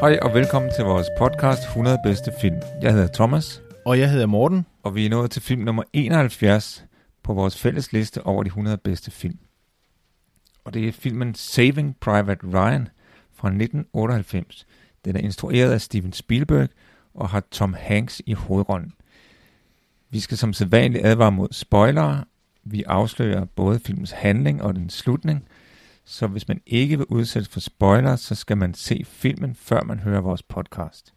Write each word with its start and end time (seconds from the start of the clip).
Hej 0.00 0.18
og 0.22 0.34
velkommen 0.34 0.70
til 0.76 0.84
vores 0.84 1.06
podcast 1.18 1.62
100 1.62 1.98
bedste 2.04 2.32
film. 2.40 2.56
Jeg 2.82 2.92
hedder 2.92 3.06
Thomas, 3.14 3.62
Og 3.84 3.98
jeg 3.98 4.10
hedder 4.10 4.26
Morten. 4.26 4.66
og 4.82 4.94
vi 4.94 5.06
er 5.06 5.10
nået 5.10 5.30
til 5.30 5.42
film 5.42 5.62
nummer 5.62 5.82
71 5.92 6.84
på 7.22 7.32
vores 7.34 7.58
fælles 7.58 7.92
liste 7.92 8.26
over 8.26 8.42
de 8.42 8.46
100 8.46 8.76
bedste 8.78 9.10
film. 9.10 9.38
Og 10.64 10.74
det 10.74 10.88
er 10.88 10.92
filmen 10.92 11.34
Saving 11.34 11.96
Private 12.00 12.46
Ryan 12.46 12.88
fra 13.34 13.48
1998. 13.48 14.66
Den 15.04 15.16
er 15.16 15.20
instrueret 15.20 15.72
af 15.72 15.80
Steven 15.80 16.12
Spielberg 16.12 16.68
og 17.14 17.28
har 17.28 17.42
Tom 17.50 17.74
Hanks 17.78 18.22
i 18.26 18.32
hovedrollen. 18.32 18.92
Vi 20.10 20.20
skal 20.20 20.38
som 20.38 20.52
sædvanligt 20.52 21.06
advare 21.06 21.32
mod 21.32 21.48
spoilere. 21.52 22.24
Vi 22.64 22.82
afslører 22.82 23.44
både 23.44 23.78
filmens 23.80 24.10
handling 24.10 24.62
og 24.62 24.74
den 24.74 24.90
slutning. 24.90 25.44
Så 26.10 26.26
hvis 26.26 26.48
man 26.48 26.60
ikke 26.66 26.98
vil 26.98 27.06
udsættes 27.06 27.48
for 27.48 27.60
spoiler, 27.60 28.16
så 28.16 28.34
skal 28.34 28.56
man 28.56 28.74
se 28.74 29.04
filmen, 29.04 29.54
før 29.54 29.82
man 29.82 29.98
hører 29.98 30.20
vores 30.20 30.42
podcast. 30.42 31.14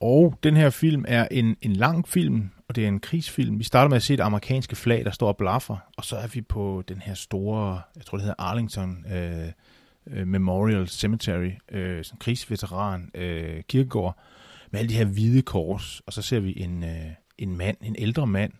Og 0.00 0.38
den 0.42 0.56
her 0.56 0.70
film 0.70 1.04
er 1.08 1.28
en, 1.30 1.56
en 1.62 1.72
lang 1.72 2.08
film, 2.08 2.50
og 2.68 2.76
det 2.76 2.84
er 2.84 2.88
en 2.88 3.00
krigsfilm. 3.00 3.58
Vi 3.58 3.64
starter 3.64 3.88
med 3.88 3.96
at 3.96 4.02
se 4.02 4.14
et 4.14 4.20
amerikanske 4.20 4.76
flag, 4.76 5.04
der 5.04 5.10
står 5.10 5.28
og 5.28 5.36
blaffer, 5.36 5.76
og 5.96 6.04
så 6.04 6.16
er 6.16 6.26
vi 6.26 6.40
på 6.40 6.82
den 6.88 6.98
her 6.98 7.14
store, 7.14 7.80
jeg 7.96 8.04
tror 8.04 8.18
det 8.18 8.22
hedder 8.22 8.42
Arlington 8.42 9.04
øh, 9.12 9.48
øh, 10.06 10.26
Memorial 10.26 10.88
Cemetery, 10.88 11.50
øh, 11.72 12.04
sådan 12.04 12.16
en 12.16 12.18
krigsveteran 12.20 13.10
øh, 13.14 13.62
kirkegård, 13.68 14.18
med 14.70 14.80
alle 14.80 14.88
de 14.88 14.96
her 14.96 15.04
hvide 15.04 15.42
kors, 15.42 16.02
og 16.06 16.12
så 16.12 16.22
ser 16.22 16.40
vi 16.40 16.54
en, 16.56 16.84
øh, 16.84 17.10
en 17.38 17.56
mand, 17.56 17.76
en 17.82 17.96
ældre 17.98 18.26
mand, 18.26 18.52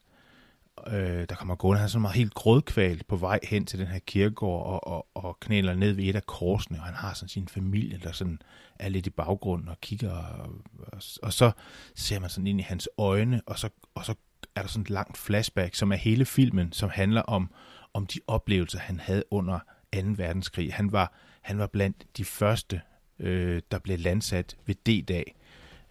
øh, 0.86 1.26
der 1.28 1.34
kommer 1.34 1.54
gående, 1.54 1.78
han 1.78 1.84
er 1.84 1.88
sådan 1.88 2.02
meget 2.02 2.16
helt 2.16 2.34
grådkvalt 2.34 3.06
på 3.06 3.16
vej 3.16 3.40
hen 3.42 3.66
til 3.66 3.78
den 3.78 3.86
her 3.86 3.98
kirkegård 3.98 4.66
og, 4.66 4.86
og, 4.86 5.06
og 5.14 5.40
knæler 5.40 5.74
ned 5.74 5.92
ved 5.92 6.04
et 6.04 6.16
af 6.16 6.26
korsene, 6.26 6.78
og 6.78 6.84
han 6.84 6.94
har 6.94 7.14
sådan 7.14 7.28
sin 7.28 7.48
familie, 7.48 8.00
der 8.02 8.12
sådan 8.12 8.38
er 8.78 8.88
lidt 8.88 9.06
i 9.06 9.10
baggrunden 9.10 9.68
og 9.68 9.80
kigger, 9.80 10.12
og, 10.12 10.50
og, 10.78 11.02
og 11.22 11.32
så 11.32 11.50
ser 11.94 12.18
man 12.18 12.30
sådan 12.30 12.46
ind 12.46 12.60
i 12.60 12.62
hans 12.62 12.88
øjne, 12.98 13.40
og 13.46 13.58
så, 13.58 13.68
og 13.94 14.04
så 14.04 14.14
er 14.54 14.60
der 14.60 14.68
sådan 14.68 14.82
et 14.82 14.90
langt 14.90 15.18
flashback, 15.18 15.74
som 15.74 15.92
er 15.92 15.96
hele 15.96 16.24
filmen, 16.24 16.72
som 16.72 16.90
handler 16.90 17.22
om, 17.22 17.50
om 17.94 18.06
de 18.06 18.20
oplevelser, 18.26 18.78
han 18.78 19.00
havde 19.00 19.24
under 19.30 19.58
2. 19.94 20.00
verdenskrig. 20.16 20.74
Han 20.74 20.92
var, 20.92 21.12
han 21.40 21.58
var 21.58 21.66
blandt 21.66 22.06
de 22.16 22.24
første, 22.24 22.80
øh, 23.18 23.62
der 23.70 23.78
blev 23.78 23.98
landsat 23.98 24.56
ved 24.66 24.74
D-dag. 24.74 25.34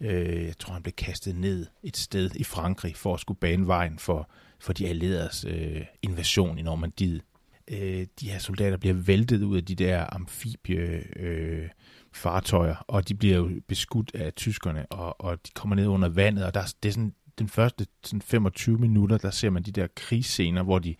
Øh, 0.00 0.44
jeg 0.44 0.58
tror, 0.58 0.72
han 0.72 0.82
blev 0.82 0.92
kastet 0.92 1.36
ned 1.36 1.66
et 1.82 1.96
sted 1.96 2.30
i 2.34 2.44
Frankrig 2.44 2.96
for 2.96 3.14
at 3.14 3.20
skulle 3.20 3.40
bane 3.40 3.66
vejen 3.66 3.98
for, 3.98 4.30
for 4.64 4.72
de 4.72 4.88
allieredes 4.88 5.44
øh, 5.48 5.82
invasion 6.02 6.58
i 6.58 6.62
Normandiet. 6.62 7.22
Øh, 7.68 8.06
de 8.20 8.30
her 8.30 8.38
soldater 8.38 8.76
bliver 8.76 8.94
væltet 8.94 9.42
ud 9.42 9.56
af 9.56 9.64
de 9.64 9.74
der 9.74 10.14
amfibie 10.14 11.02
øh, 11.16 11.68
fartøjer, 12.12 12.84
og 12.88 13.08
de 13.08 13.14
bliver 13.14 13.36
jo 13.36 13.50
beskudt 13.68 14.14
af 14.14 14.34
tyskerne, 14.34 14.86
og, 14.86 15.20
og 15.20 15.46
de 15.46 15.50
kommer 15.54 15.76
ned 15.76 15.86
under 15.86 16.08
vandet, 16.08 16.44
og 16.44 16.54
der, 16.54 16.74
det 16.82 16.88
er 16.88 16.92
sådan 16.92 17.14
den 17.38 17.48
første 17.48 17.86
sådan 18.04 18.22
25 18.22 18.78
minutter, 18.78 19.18
der 19.18 19.30
ser 19.30 19.50
man 19.50 19.62
de 19.62 19.72
der 19.72 19.86
krigsscener, 19.96 20.62
hvor 20.62 20.78
de 20.78 20.94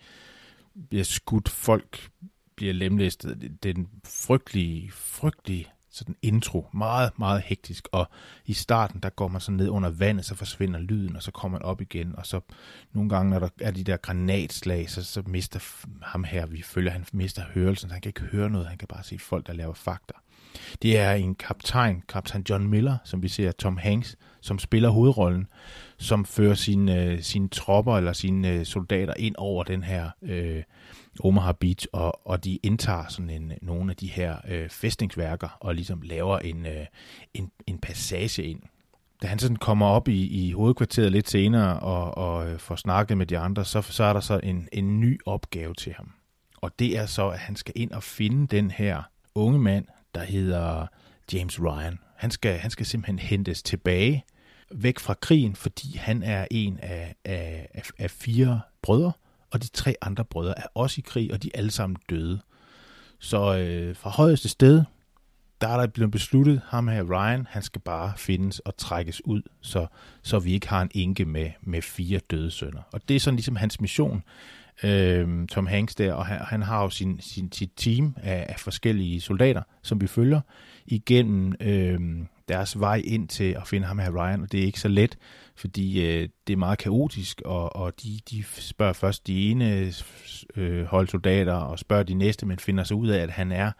bliver 0.89 1.03
skudt, 1.03 1.49
folk 1.49 2.09
bliver 2.55 2.73
lemlæstet. 2.73 3.41
Det, 3.41 3.63
det 3.63 3.69
er 3.69 3.75
en 3.75 3.89
frygtelig, 4.05 4.89
frygtelig 4.93 5.67
sådan 5.95 6.15
intro, 6.21 6.67
meget, 6.73 7.19
meget 7.19 7.41
hektisk, 7.41 7.87
og 7.91 8.09
i 8.45 8.53
starten, 8.53 8.99
der 8.99 9.09
går 9.09 9.27
man 9.27 9.41
så 9.41 9.51
ned 9.51 9.69
under 9.69 9.89
vandet, 9.89 10.25
så 10.25 10.35
forsvinder 10.35 10.79
lyden, 10.79 11.15
og 11.15 11.23
så 11.23 11.31
kommer 11.31 11.59
man 11.59 11.65
op 11.65 11.81
igen, 11.81 12.15
og 12.17 12.25
så 12.25 12.39
nogle 12.93 13.09
gange, 13.09 13.29
når 13.29 13.39
der 13.39 13.49
er 13.61 13.71
de 13.71 13.83
der 13.83 13.97
granatslag, 13.97 14.89
så, 14.89 15.03
så 15.03 15.23
mister 15.25 15.85
ham 16.01 16.23
her, 16.23 16.45
vi 16.45 16.61
følger, 16.61 16.91
han 16.91 17.05
mister 17.13 17.41
hørelsen, 17.53 17.89
så 17.89 17.93
han 17.93 18.01
kan 18.01 18.09
ikke 18.09 18.21
høre 18.21 18.49
noget, 18.49 18.67
han 18.67 18.77
kan 18.77 18.87
bare 18.87 19.03
se 19.03 19.19
folk, 19.19 19.47
der 19.47 19.53
laver 19.53 19.73
fakter. 19.73 20.15
Det 20.81 20.97
er 20.97 21.11
en 21.11 21.35
kaptajn, 21.35 22.03
kaptajn 22.09 22.45
John 22.49 22.67
Miller, 22.67 22.97
som 23.03 23.23
vi 23.23 23.27
ser 23.27 23.51
Tom 23.51 23.77
Hanks, 23.77 24.17
som 24.41 24.59
spiller 24.59 24.89
hovedrollen, 24.89 25.47
som 25.97 26.25
fører 26.25 26.53
sine, 26.53 27.03
øh, 27.03 27.21
sine 27.21 27.49
tropper 27.49 27.97
eller 27.97 28.13
sine 28.13 28.49
øh, 28.49 28.65
soldater 28.65 29.13
ind 29.17 29.35
over 29.37 29.63
den 29.63 29.83
her 29.83 30.09
øh, 30.21 30.63
Omaha 31.23 31.51
Beach, 31.51 31.87
og, 31.93 32.27
og 32.27 32.43
de 32.43 32.55
indtager 32.63 33.07
sådan 33.07 33.29
en, 33.29 33.53
nogle 33.61 33.91
af 33.91 33.97
de 33.97 34.07
her 34.07 34.37
øh, 34.47 34.69
fæstningsværker 34.69 35.57
og 35.59 35.75
ligesom 35.75 36.01
laver 36.01 36.39
en, 36.39 36.65
øh, 36.65 36.85
en, 37.33 37.51
en 37.67 37.79
passage 37.79 38.43
ind. 38.43 38.61
Da 39.21 39.27
han 39.27 39.39
sådan 39.39 39.55
kommer 39.55 39.85
op 39.85 40.07
i, 40.07 40.27
i 40.27 40.51
hovedkvarteret 40.51 41.11
lidt 41.11 41.29
senere 41.29 41.79
og, 41.79 42.17
og 42.17 42.49
øh, 42.49 42.59
får 42.59 42.75
snakket 42.75 43.17
med 43.17 43.25
de 43.25 43.37
andre, 43.37 43.65
så, 43.65 43.81
så 43.81 44.03
er 44.03 44.13
der 44.13 44.19
så 44.19 44.39
en, 44.43 44.67
en 44.71 44.99
ny 44.99 45.19
opgave 45.25 45.73
til 45.73 45.93
ham. 45.93 46.11
Og 46.61 46.79
det 46.79 46.97
er 46.97 47.05
så, 47.05 47.29
at 47.29 47.39
han 47.39 47.55
skal 47.55 47.73
ind 47.75 47.91
og 47.91 48.03
finde 48.03 48.47
den 48.47 48.71
her 48.71 49.03
unge 49.35 49.59
mand, 49.59 49.85
der 50.15 50.23
hedder 50.23 50.87
James 51.33 51.61
Ryan. 51.61 51.99
Han 52.15 52.31
skal, 52.31 52.57
han 52.57 52.71
skal 52.71 52.85
simpelthen 52.85 53.19
hentes 53.19 53.63
tilbage 53.63 54.23
væk 54.71 54.99
fra 54.99 55.13
krigen, 55.13 55.55
fordi 55.55 55.97
han 55.97 56.23
er 56.23 56.47
en 56.51 56.79
af, 56.79 57.15
af, 57.25 57.69
af, 57.73 57.83
af 57.97 58.11
fire 58.11 58.61
brødre, 58.81 59.11
og 59.55 59.63
de 59.63 59.67
tre 59.67 59.95
andre 60.01 60.25
brødre 60.25 60.59
er 60.59 60.65
også 60.73 60.95
i 60.99 61.03
krig, 61.07 61.33
og 61.33 61.43
de 61.43 61.51
er 61.53 61.57
alle 61.57 61.71
sammen 61.71 61.97
døde. 62.09 62.39
Så 63.19 63.57
øh, 63.57 63.95
fra 63.95 64.09
højeste 64.09 64.49
sted, 64.49 64.83
der 65.61 65.67
er 65.67 65.77
der 65.77 65.87
blevet 65.87 66.11
besluttet, 66.11 66.61
ham 66.65 66.87
her 66.87 67.03
Ryan, 67.03 67.47
han 67.49 67.61
skal 67.61 67.81
bare 67.81 68.13
findes 68.17 68.59
og 68.59 68.77
trækkes 68.77 69.25
ud, 69.25 69.41
så, 69.61 69.87
så 70.21 70.39
vi 70.39 70.53
ikke 70.53 70.67
har 70.67 70.81
en 70.81 70.91
enke 70.93 71.25
med, 71.25 71.51
med 71.61 71.81
fire 71.81 72.19
døde 72.19 72.51
sønner. 72.51 72.81
Og 72.91 73.01
det 73.07 73.15
er 73.15 73.19
sådan 73.19 73.35
ligesom 73.35 73.55
hans 73.55 73.81
mission, 73.81 74.23
øh, 74.83 75.47
Tom 75.47 75.67
Hanks 75.67 75.95
der, 75.95 76.13
og 76.13 76.25
han, 76.25 76.39
han 76.39 76.61
har 76.61 76.81
jo 76.81 76.89
sin, 76.89 77.21
sin, 77.21 77.51
sit 77.51 77.71
team 77.75 78.15
af, 78.17 78.45
af 78.49 78.59
forskellige 78.59 79.21
soldater, 79.21 79.61
som 79.81 80.01
vi 80.01 80.07
følger 80.07 80.41
igennem 80.85 81.53
øh, 81.59 81.99
deres 82.47 82.79
vej 82.79 83.01
ind 83.05 83.27
til 83.27 83.51
at 83.51 83.67
finde 83.67 83.87
ham 83.87 83.99
her 83.99 84.11
Ryan, 84.11 84.41
og 84.41 84.51
det 84.51 84.59
er 84.59 84.65
ikke 84.65 84.79
så 84.79 84.87
let, 84.87 85.17
fordi 85.55 86.05
øh, 86.05 86.29
det 86.47 86.53
er 86.53 86.57
meget 86.57 86.79
kaotisk, 86.79 87.41
og, 87.45 87.75
og 87.75 88.03
de, 88.03 88.19
de 88.29 88.43
spørger 88.43 88.93
først 88.93 89.27
de 89.27 89.51
ene 89.51 89.93
øh, 90.55 90.85
holdsoldater, 90.85 91.53
og 91.53 91.79
spørger 91.79 92.03
de 92.03 92.13
næste, 92.13 92.45
men 92.45 92.59
finder 92.59 92.83
sig 92.83 92.97
ud 92.97 93.07
af, 93.07 93.19
at 93.19 93.29
han 93.29 93.51
er 93.51 93.71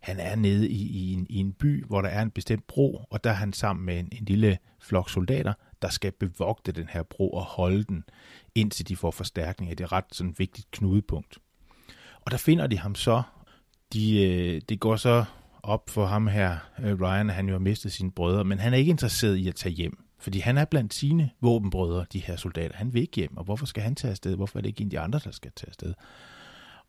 han 0.00 0.20
er 0.20 0.36
nede 0.36 0.68
i, 0.68 0.88
i, 0.88 1.12
en, 1.12 1.26
i 1.30 1.36
en 1.36 1.52
by, 1.52 1.84
hvor 1.86 2.02
der 2.02 2.08
er 2.08 2.22
en 2.22 2.30
bestemt 2.30 2.66
bro, 2.66 3.04
og 3.10 3.24
der 3.24 3.30
er 3.30 3.34
han 3.34 3.52
sammen 3.52 3.86
med 3.86 3.98
en, 3.98 4.08
en 4.12 4.24
lille 4.24 4.58
flok 4.80 5.10
soldater, 5.10 5.52
der 5.82 5.88
skal 5.88 6.12
bevogte 6.12 6.72
den 6.72 6.88
her 6.88 7.02
bro 7.02 7.30
og 7.30 7.42
holde 7.42 7.84
den, 7.84 8.04
indtil 8.54 8.88
de 8.88 8.96
får 8.96 9.10
forstærkning. 9.10 9.70
Det 9.70 9.80
er 9.80 9.84
et 9.84 9.92
ret 9.92 10.04
sådan 10.12 10.34
vigtigt 10.38 10.70
knudepunkt. 10.70 11.38
Og 12.20 12.30
der 12.30 12.36
finder 12.36 12.66
de 12.66 12.78
ham 12.78 12.94
så. 12.94 13.22
De, 13.92 14.24
øh, 14.24 14.60
det 14.68 14.80
går 14.80 14.96
så 14.96 15.24
op 15.62 15.90
for 15.90 16.06
ham 16.06 16.26
her, 16.26 16.56
øh, 16.78 17.00
Ryan, 17.00 17.30
han 17.30 17.46
jo 17.46 17.52
har 17.52 17.58
mistet 17.58 17.92
sine 17.92 18.10
brødre, 18.10 18.44
men 18.44 18.58
han 18.58 18.72
er 18.72 18.78
ikke 18.78 18.90
interesseret 18.90 19.36
i 19.36 19.48
at 19.48 19.54
tage 19.54 19.74
hjem. 19.74 20.04
Fordi 20.18 20.38
han 20.38 20.58
er 20.58 20.64
blandt 20.64 20.94
sine 20.94 21.30
våbenbrødre, 21.40 22.06
de 22.12 22.18
her 22.18 22.36
soldater. 22.36 22.76
Han 22.76 22.94
vil 22.94 23.02
ikke 23.02 23.16
hjem, 23.16 23.36
og 23.36 23.44
hvorfor 23.44 23.66
skal 23.66 23.82
han 23.82 23.94
tage 23.94 24.10
afsted? 24.10 24.36
Hvorfor 24.36 24.58
er 24.58 24.62
det 24.62 24.68
ikke 24.68 24.80
en 24.80 24.86
af 24.86 24.90
de 24.90 25.00
andre, 25.00 25.20
der 25.24 25.30
skal 25.30 25.52
tage 25.56 25.68
afsted? 25.68 25.94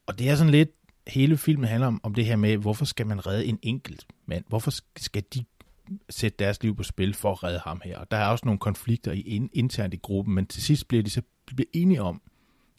Og 0.08 0.20
det 0.20 0.30
er 0.30 0.36
sådan 0.36 0.52
lidt, 0.52 0.70
hele 1.08 1.38
filmen 1.38 1.68
handler 1.68 1.88
om, 1.88 2.00
om 2.04 2.14
det 2.14 2.26
her 2.26 2.36
med, 2.36 2.58
hvorfor 2.58 2.86
skal 2.86 3.08
man 3.08 3.28
redde 3.28 3.46
en 3.46 3.60
enkelt 3.62 4.08
mand? 4.26 4.44
Hvorfor 4.48 4.72
skal 4.98 5.24
de 5.34 5.46
sætte 6.10 6.36
deres 6.40 6.64
liv 6.64 6.76
på 6.76 6.84
spil 6.84 7.14
for 7.14 7.32
at 7.32 7.44
redde 7.44 7.60
ham 7.60 7.82
her? 7.86 7.98
Og 7.98 8.12
der 8.12 8.18
er 8.18 8.28
også 8.28 8.46
nogle 8.46 8.60
konflikter 8.60 9.12
i, 9.12 9.50
internt 9.54 9.94
i 9.94 9.98
gruppen, 9.98 10.36
men 10.36 10.46
til 10.46 10.64
sidst 10.64 10.88
bliver 10.88 11.04
de 11.04 11.10
så 11.10 11.22
bliver 11.46 11.70
enige 11.74 12.02
om, 12.02 12.22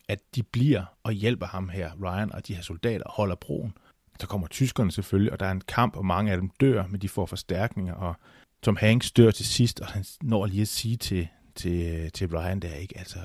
at 0.08 0.18
de 0.34 0.42
bliver 0.42 0.84
og 1.02 1.12
hjælper 1.12 1.46
ham 1.46 1.68
her, 1.68 1.90
Ryan 2.02 2.32
og 2.32 2.46
de 2.46 2.54
her 2.54 2.62
soldater, 2.62 3.04
holder 3.06 3.34
broen. 3.34 3.72
Så 4.20 4.26
kommer 4.26 4.46
tyskerne 4.46 4.92
selvfølgelig, 4.92 5.32
og 5.32 5.40
der 5.40 5.46
er 5.46 5.50
en 5.52 5.62
kamp, 5.68 5.96
og 5.96 6.06
mange 6.06 6.32
af 6.32 6.36
dem 6.36 6.50
dør, 6.60 6.86
men 6.86 7.00
de 7.00 7.08
får 7.08 7.26
forstærkninger, 7.26 7.94
og 7.94 8.14
Tom 8.62 8.76
Hanks 8.76 9.12
dør 9.12 9.30
til 9.30 9.46
sidst, 9.46 9.80
og 9.80 9.86
han 9.86 10.04
når 10.22 10.46
lige 10.46 10.62
at 10.62 10.68
sige 10.68 10.96
til, 10.96 11.28
til, 11.54 12.10
til 12.12 12.28
Brian 12.28 12.60
der, 12.60 12.74
ikke? 12.74 12.98
Altså, 12.98 13.18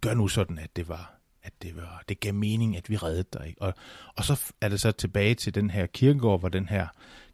gør 0.00 0.14
nu 0.14 0.28
sådan, 0.28 0.58
at 0.58 0.76
det 0.76 0.88
var, 0.88 1.14
at 1.42 1.52
det 1.62 1.76
var, 1.76 2.02
det 2.08 2.20
gav 2.20 2.34
mening, 2.34 2.76
at 2.76 2.90
vi 2.90 2.96
reddede 2.96 3.28
dig. 3.32 3.46
Ikke? 3.46 3.62
Og, 3.62 3.74
og 4.16 4.24
så 4.24 4.52
er 4.60 4.68
det 4.68 4.80
så 4.80 4.92
tilbage 4.92 5.34
til 5.34 5.54
den 5.54 5.70
her 5.70 5.86
kirkegård, 5.86 6.40
hvor 6.40 6.48
den 6.48 6.68
her 6.68 6.86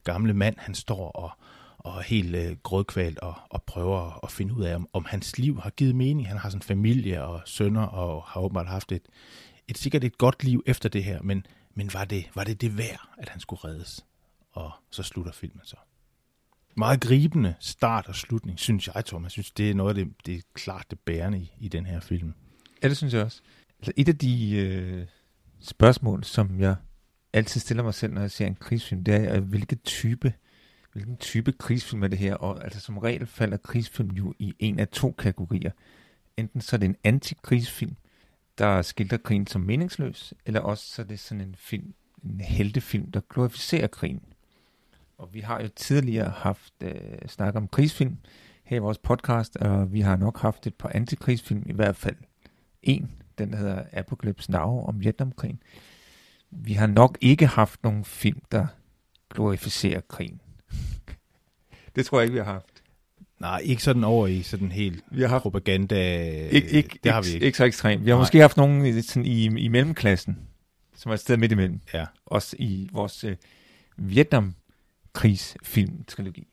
gamle 0.04 0.34
mand, 0.34 0.54
han 0.58 0.74
står 0.74 1.10
og, 1.10 1.30
og 1.78 1.98
er 1.98 2.02
helt 2.02 2.36
øh, 2.36 2.56
grødkvalt 2.62 3.18
og, 3.18 3.34
og 3.50 3.62
prøver 3.62 4.24
at 4.24 4.30
finde 4.30 4.54
ud 4.54 4.64
af, 4.64 4.74
om, 4.74 4.88
om 4.92 5.04
hans 5.04 5.38
liv 5.38 5.60
har 5.60 5.70
givet 5.70 5.94
mening. 5.94 6.28
Han 6.28 6.38
har 6.38 6.50
sådan 6.50 6.62
familie 6.62 7.24
og 7.24 7.40
sønner, 7.44 7.82
og 7.82 8.22
har 8.26 8.40
åbenbart 8.40 8.68
haft 8.68 8.92
et, 8.92 9.02
et 9.68 9.78
sikkert 9.78 10.04
et 10.04 10.18
godt 10.18 10.44
liv 10.44 10.62
efter 10.66 10.88
det 10.88 11.04
her, 11.04 11.22
men, 11.22 11.46
men 11.78 11.90
var, 11.94 12.04
det, 12.04 12.30
var 12.34 12.44
det 12.44 12.60
det 12.60 12.78
værd, 12.78 13.08
at 13.18 13.28
han 13.28 13.40
skulle 13.40 13.64
reddes? 13.64 14.04
Og 14.52 14.72
så 14.90 15.02
slutter 15.02 15.32
filmen 15.32 15.60
så. 15.64 15.76
Meget 16.76 17.00
gribende 17.00 17.54
start 17.60 18.08
og 18.08 18.14
slutning, 18.14 18.58
synes 18.58 18.86
jeg, 18.86 19.04
Thomas. 19.04 19.36
Jeg 19.36 19.44
synes, 19.44 19.50
det 19.50 19.70
er 19.70 19.74
noget 19.74 19.98
af 19.98 20.04
det, 20.04 20.14
det 20.26 20.34
er 20.34 20.40
klart 20.54 20.86
det 20.90 20.98
bærende 20.98 21.38
i, 21.38 21.52
i 21.60 21.68
den 21.68 21.86
her 21.86 22.00
film. 22.00 22.34
Ja, 22.82 22.88
det 22.88 22.96
synes 22.96 23.14
jeg 23.14 23.24
også. 23.24 23.42
Altså, 23.78 23.92
et 23.96 24.08
af 24.08 24.18
de 24.18 24.56
øh, 24.56 25.06
spørgsmål, 25.60 26.24
som 26.24 26.60
jeg 26.60 26.76
altid 27.32 27.60
stiller 27.60 27.82
mig 27.82 27.94
selv, 27.94 28.12
når 28.12 28.20
jeg 28.20 28.30
ser 28.30 28.46
en 28.46 28.54
krigsfilm, 28.54 29.04
det 29.04 29.14
er, 29.14 29.36
øh, 29.36 29.42
hvilke 29.42 29.76
type, 29.76 30.32
hvilken 30.92 31.16
type 31.16 31.52
krigsfilm 31.52 32.02
er 32.02 32.08
det 32.08 32.18
her? 32.18 32.34
Og 32.34 32.64
altså 32.64 32.80
som 32.80 32.98
regel 32.98 33.26
falder 33.26 33.56
krigsfilm 33.56 34.10
jo 34.10 34.34
i 34.38 34.54
en 34.58 34.78
af 34.78 34.88
to 34.88 35.12
kategorier. 35.12 35.70
Enten 36.36 36.60
så 36.60 36.76
er 36.76 36.78
det 36.78 36.86
en 36.86 36.96
antikrigsfilm, 37.04 37.96
der 38.58 38.82
skildrer 38.82 39.18
krigen 39.18 39.46
som 39.46 39.60
meningsløs, 39.60 40.34
eller 40.46 40.60
også 40.60 40.84
så 40.94 41.02
er 41.02 41.06
det 41.06 41.18
sådan 41.18 41.40
en 41.40 41.54
film, 41.58 41.94
en 42.24 42.40
heltefilm, 42.40 43.12
der 43.12 43.20
glorificerer 43.30 43.86
krigen. 43.86 44.22
Og 45.18 45.34
vi 45.34 45.40
har 45.40 45.60
jo 45.60 45.68
tidligere 45.76 46.30
haft 46.30 46.74
øh, 46.82 46.94
snak 47.26 47.54
om 47.54 47.68
krigsfilm 47.68 48.16
her 48.64 48.76
i 48.76 48.80
vores 48.80 48.98
podcast, 48.98 49.56
og 49.56 49.92
vi 49.92 50.00
har 50.00 50.16
nok 50.16 50.38
haft 50.38 50.66
et 50.66 50.74
par 50.74 50.90
antikrigsfilm, 50.94 51.62
i 51.66 51.72
hvert 51.72 51.96
fald 51.96 52.16
en, 52.82 53.10
den 53.38 53.52
der 53.52 53.58
hedder 53.58 53.84
Apocalypse 53.92 54.50
Now 54.50 54.80
om 54.80 55.00
Vietnamkrigen. 55.00 55.62
Vi 56.50 56.72
har 56.72 56.86
nok 56.86 57.18
ikke 57.20 57.46
haft 57.46 57.82
nogen 57.82 58.04
film, 58.04 58.40
der 58.52 58.66
glorificerer 59.30 60.00
krigen. 60.00 60.40
det 61.96 62.06
tror 62.06 62.18
jeg 62.18 62.24
ikke, 62.24 62.32
vi 62.32 62.44
har 62.44 62.52
haft. 62.52 62.77
Nej, 63.40 63.60
ikke 63.64 63.82
sådan 63.82 64.04
over 64.04 64.26
i 64.26 64.42
sådan 64.42 64.72
helt 64.72 65.04
Vi 65.10 65.20
har 65.20 65.28
haft 65.28 65.42
propaganda. 65.42 66.22
ikke, 66.48 66.68
ikke, 66.70 66.98
det 67.04 67.12
har 67.12 67.22
vi 67.22 67.28
ikke. 67.28 67.46
ikke 67.46 67.58
så 67.58 67.64
ekstremt. 67.64 68.04
Vi 68.04 68.10
har 68.10 68.16
Nej. 68.16 68.22
måske 68.22 68.40
haft 68.40 68.56
nogen 68.56 68.86
i, 68.86 69.02
sådan 69.02 69.24
i, 69.26 69.44
i 69.44 69.68
mellemklassen, 69.68 70.38
som 70.96 71.10
er 71.10 71.14
et 71.14 71.20
sted 71.20 71.36
midt 71.36 71.52
imellem. 71.52 71.80
Ja. 71.94 72.04
Også 72.26 72.56
i 72.58 72.88
vores 72.92 73.24
øh, 73.24 73.36
Vietnam-krigsfilm-trilogi. 73.96 76.46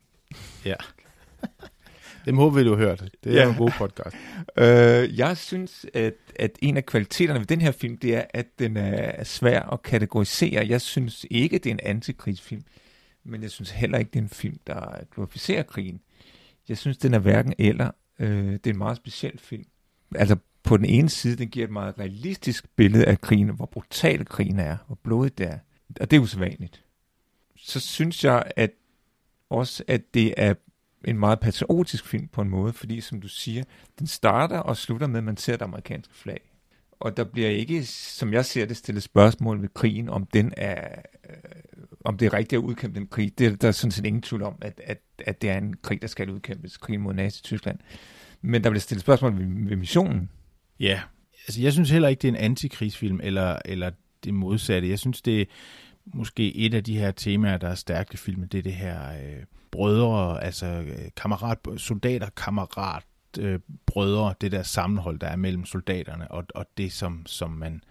Dem 2.26 2.38
håber 2.38 2.58
vi, 2.58 2.64
du 2.64 2.70
har 2.70 2.78
hørt. 2.78 3.00
Det 3.24 3.31
er 3.31 3.36
Ja. 3.36 3.42
ja. 3.44 3.50
en 3.50 3.56
god 3.56 3.72
podcast. 3.78 4.16
Øh, 4.58 5.18
jeg 5.20 5.38
synes, 5.38 5.86
at, 5.94 6.14
at 6.36 6.52
en 6.62 6.78
af 6.78 6.86
kvaliteterne 6.86 7.40
ved 7.40 7.46
den 7.48 7.62
her 7.62 7.72
film, 7.72 7.98
det 7.98 8.16
er, 8.16 8.24
at 8.34 8.46
den 8.60 8.78
er 8.78 9.24
svær 9.24 9.62
at 9.62 9.84
kategorisere. 9.84 10.68
Jeg 10.68 10.81
synes 10.81 11.26
ikke, 11.31 11.58
det 11.58 11.70
er 11.70 11.74
en 11.74 11.80
antikrigsfilm, 11.84 12.62
men 13.24 13.42
jeg 13.44 13.52
synes 13.52 13.72
heller 13.72 13.98
ikke, 13.98 14.10
det 14.14 14.20
er 14.20 14.24
en 14.24 14.30
film, 14.30 14.58
der 14.68 14.98
glorificerer 15.16 15.64
krigen. 15.64 16.00
Jeg 16.70 16.78
synes, 16.78 16.98
den 16.98 17.14
er 17.14 17.20
hverken 17.20 17.54
eller. 17.58 17.92
Øh, 18.20 18.54
det 18.54 18.68
er 18.68 18.72
en 18.72 18.78
meget 18.78 18.98
speciel 18.98 19.40
film. 19.40 19.66
Altså, 20.16 20.36
på 20.64 20.78
den 20.78 20.86
ene 20.86 21.10
side, 21.10 21.36
den 21.36 21.50
giver 21.50 21.66
et 21.66 21.72
meget 21.72 22.00
realistisk 22.00 22.66
billede 22.76 23.06
af 23.06 23.22
krigen, 23.22 23.50
hvor 23.50 23.66
brutal 23.66 24.26
krigen 24.26 24.60
er, 24.60 24.78
hvor 24.88 24.96
blodigt 25.04 25.38
det 25.38 25.48
er. 25.48 25.60
Og 26.00 26.12
det 26.12 26.18
er 26.18 26.22
usædvanligt. 26.22 26.84
Så 27.56 27.80
synes 27.80 28.24
jeg, 28.24 28.52
at 28.56 28.72
også, 29.50 29.84
at 29.88 30.14
det 30.14 30.34
er 30.38 30.54
en 31.06 31.20
meget 31.20 31.40
patriotisk 31.40 32.06
film 32.06 32.28
på 32.28 32.42
en 32.42 32.50
måde, 32.50 32.74
fordi 32.74 33.02
som 33.02 33.22
du 33.22 33.28
siger, 33.28 33.64
den 34.00 34.08
starter 34.08 34.60
og 34.60 34.78
slutter 34.78 35.08
med, 35.08 35.18
at 35.18 35.24
man 35.24 35.38
ser 35.38 35.54
det 35.54 35.62
amerikanske 35.62 36.14
flag. 36.14 36.52
Og 37.00 37.18
der 37.18 37.24
bliver 37.24 37.50
ikke, 37.50 37.86
som 37.86 38.34
jeg 38.34 38.46
ser 38.46 38.66
det, 38.66 38.78
stillet 38.78 39.04
spørgsmål 39.04 39.62
ved 39.62 39.70
krigen, 39.74 40.10
om 40.10 40.26
den 40.26 40.54
er, 40.58 41.02
øh, 41.30 41.36
om 42.06 42.18
det 42.18 42.25
er 42.25 42.34
rigtigt 42.34 42.60
at 42.60 42.63
udkæmpe 42.63 43.00
den 43.00 43.07
krig. 43.07 43.40
Det 43.40 43.48
er 43.48 43.56
der 43.56 43.68
er 43.68 43.72
sådan 43.72 43.92
set 43.92 44.06
ingen 44.06 44.22
tvivl 44.22 44.44
om, 44.44 44.56
at, 44.62 44.81
at, 44.84 45.02
at 45.25 45.42
det 45.42 45.50
er 45.50 45.57
en 45.57 45.74
krig, 45.81 46.02
der 46.02 46.07
skal 46.07 46.30
udkæmpes, 46.30 46.78
krigen 46.78 47.02
mod 47.02 47.13
Nazi-Tyskland. 47.13 47.80
Men 48.42 48.63
der 48.63 48.69
bliver 48.69 48.81
stillet 48.81 49.02
spørgsmål 49.02 49.38
ved, 49.38 49.68
ved 49.68 49.75
missionen. 49.75 50.30
Ja, 50.80 51.02
altså 51.48 51.62
jeg 51.62 51.74
synes 51.74 51.90
heller 51.90 52.07
ikke, 52.07 52.22
det 52.22 52.28
er 52.28 52.31
en 52.31 52.40
antikrigsfilm, 52.40 53.19
eller, 53.24 53.60
eller 53.66 53.92
det 54.24 54.34
modsatte. 54.34 54.90
Jeg 54.90 55.00
synes, 55.00 55.22
det 55.22 55.42
er 55.42 55.46
måske 56.06 56.56
et 56.56 56.74
af 56.74 56.84
de 56.84 56.98
her 56.98 57.12
temaer, 57.12 57.57
der 57.57 57.68
er 57.68 57.75
stærkt 57.75 58.13
i 58.13 58.18
filmen, 58.18 58.48
det 58.48 58.57
er 58.57 58.62
det 58.63 58.74
her 58.74 59.10
øh, 59.12 59.44
brødre, 59.72 60.44
altså 60.44 60.66
øh, 60.66 61.10
kammerat, 61.16 61.57
soldater, 61.78 62.30
kammerat, 62.30 63.04
øh, 63.40 63.60
brødre, 63.86 64.34
det 64.42 64.52
der 64.52 64.63
sammenhold, 64.63 65.19
der 65.19 65.28
er 65.28 65.36
mellem 65.36 65.66
soldaterne, 65.66 66.31
og, 66.31 66.46
og 66.56 66.66
det, 66.78 66.92
som, 66.92 67.25
som 67.25 67.52
man, 67.52 67.84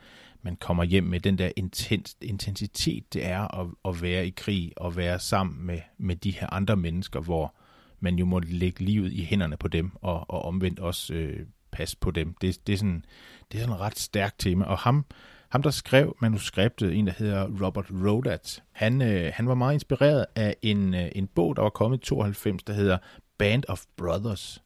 man 0.44 0.56
kommer 0.56 0.84
hjem 0.84 1.04
med, 1.04 1.20
den 1.20 1.38
der 1.38 1.50
intens, 1.56 2.16
intensitet, 2.20 3.14
det 3.14 3.26
er 3.26 3.60
at, 3.60 3.66
at 3.84 4.02
være 4.02 4.26
i 4.26 4.30
krig, 4.30 4.72
og 4.76 4.96
være 4.96 5.18
sammen 5.18 5.66
med, 5.66 5.80
med 5.98 6.16
de 6.16 6.30
her 6.30 6.52
andre 6.52 6.76
mennesker, 6.76 7.20
hvor 7.20 7.54
man 8.00 8.16
jo 8.16 8.24
må 8.24 8.40
lægge 8.40 8.84
livet 8.84 9.12
i 9.12 9.24
hænderne 9.24 9.56
på 9.56 9.68
dem, 9.68 9.90
og, 10.02 10.30
og 10.30 10.44
omvendt 10.44 10.80
også 10.80 11.14
øh, 11.14 11.46
passe 11.72 11.96
på 12.00 12.10
dem. 12.10 12.34
Det, 12.40 12.66
det, 12.66 12.72
er 12.72 12.76
sådan, 12.76 13.04
det 13.52 13.58
er 13.58 13.62
sådan 13.62 13.74
et 13.74 13.80
ret 13.80 13.98
stærkt 13.98 14.38
tema, 14.38 14.64
og 14.64 14.78
ham, 14.78 15.04
ham 15.48 15.62
der 15.62 15.70
skrev 15.70 16.16
manuskriptet, 16.20 16.94
en 16.94 17.06
der 17.06 17.12
hedder 17.12 17.66
Robert 17.66 17.90
Rodat, 17.90 18.62
han, 18.72 19.02
øh, 19.02 19.32
han 19.34 19.48
var 19.48 19.54
meget 19.54 19.74
inspireret 19.74 20.26
af 20.34 20.56
en, 20.62 20.94
øh, 20.94 21.08
en 21.14 21.26
bog, 21.26 21.56
der 21.56 21.62
var 21.62 21.70
kommet 21.70 21.98
i 21.98 22.06
92, 22.06 22.62
der 22.62 22.72
hedder 22.72 22.98
Band 23.38 23.64
of 23.68 23.82
Brothers, 23.96 24.62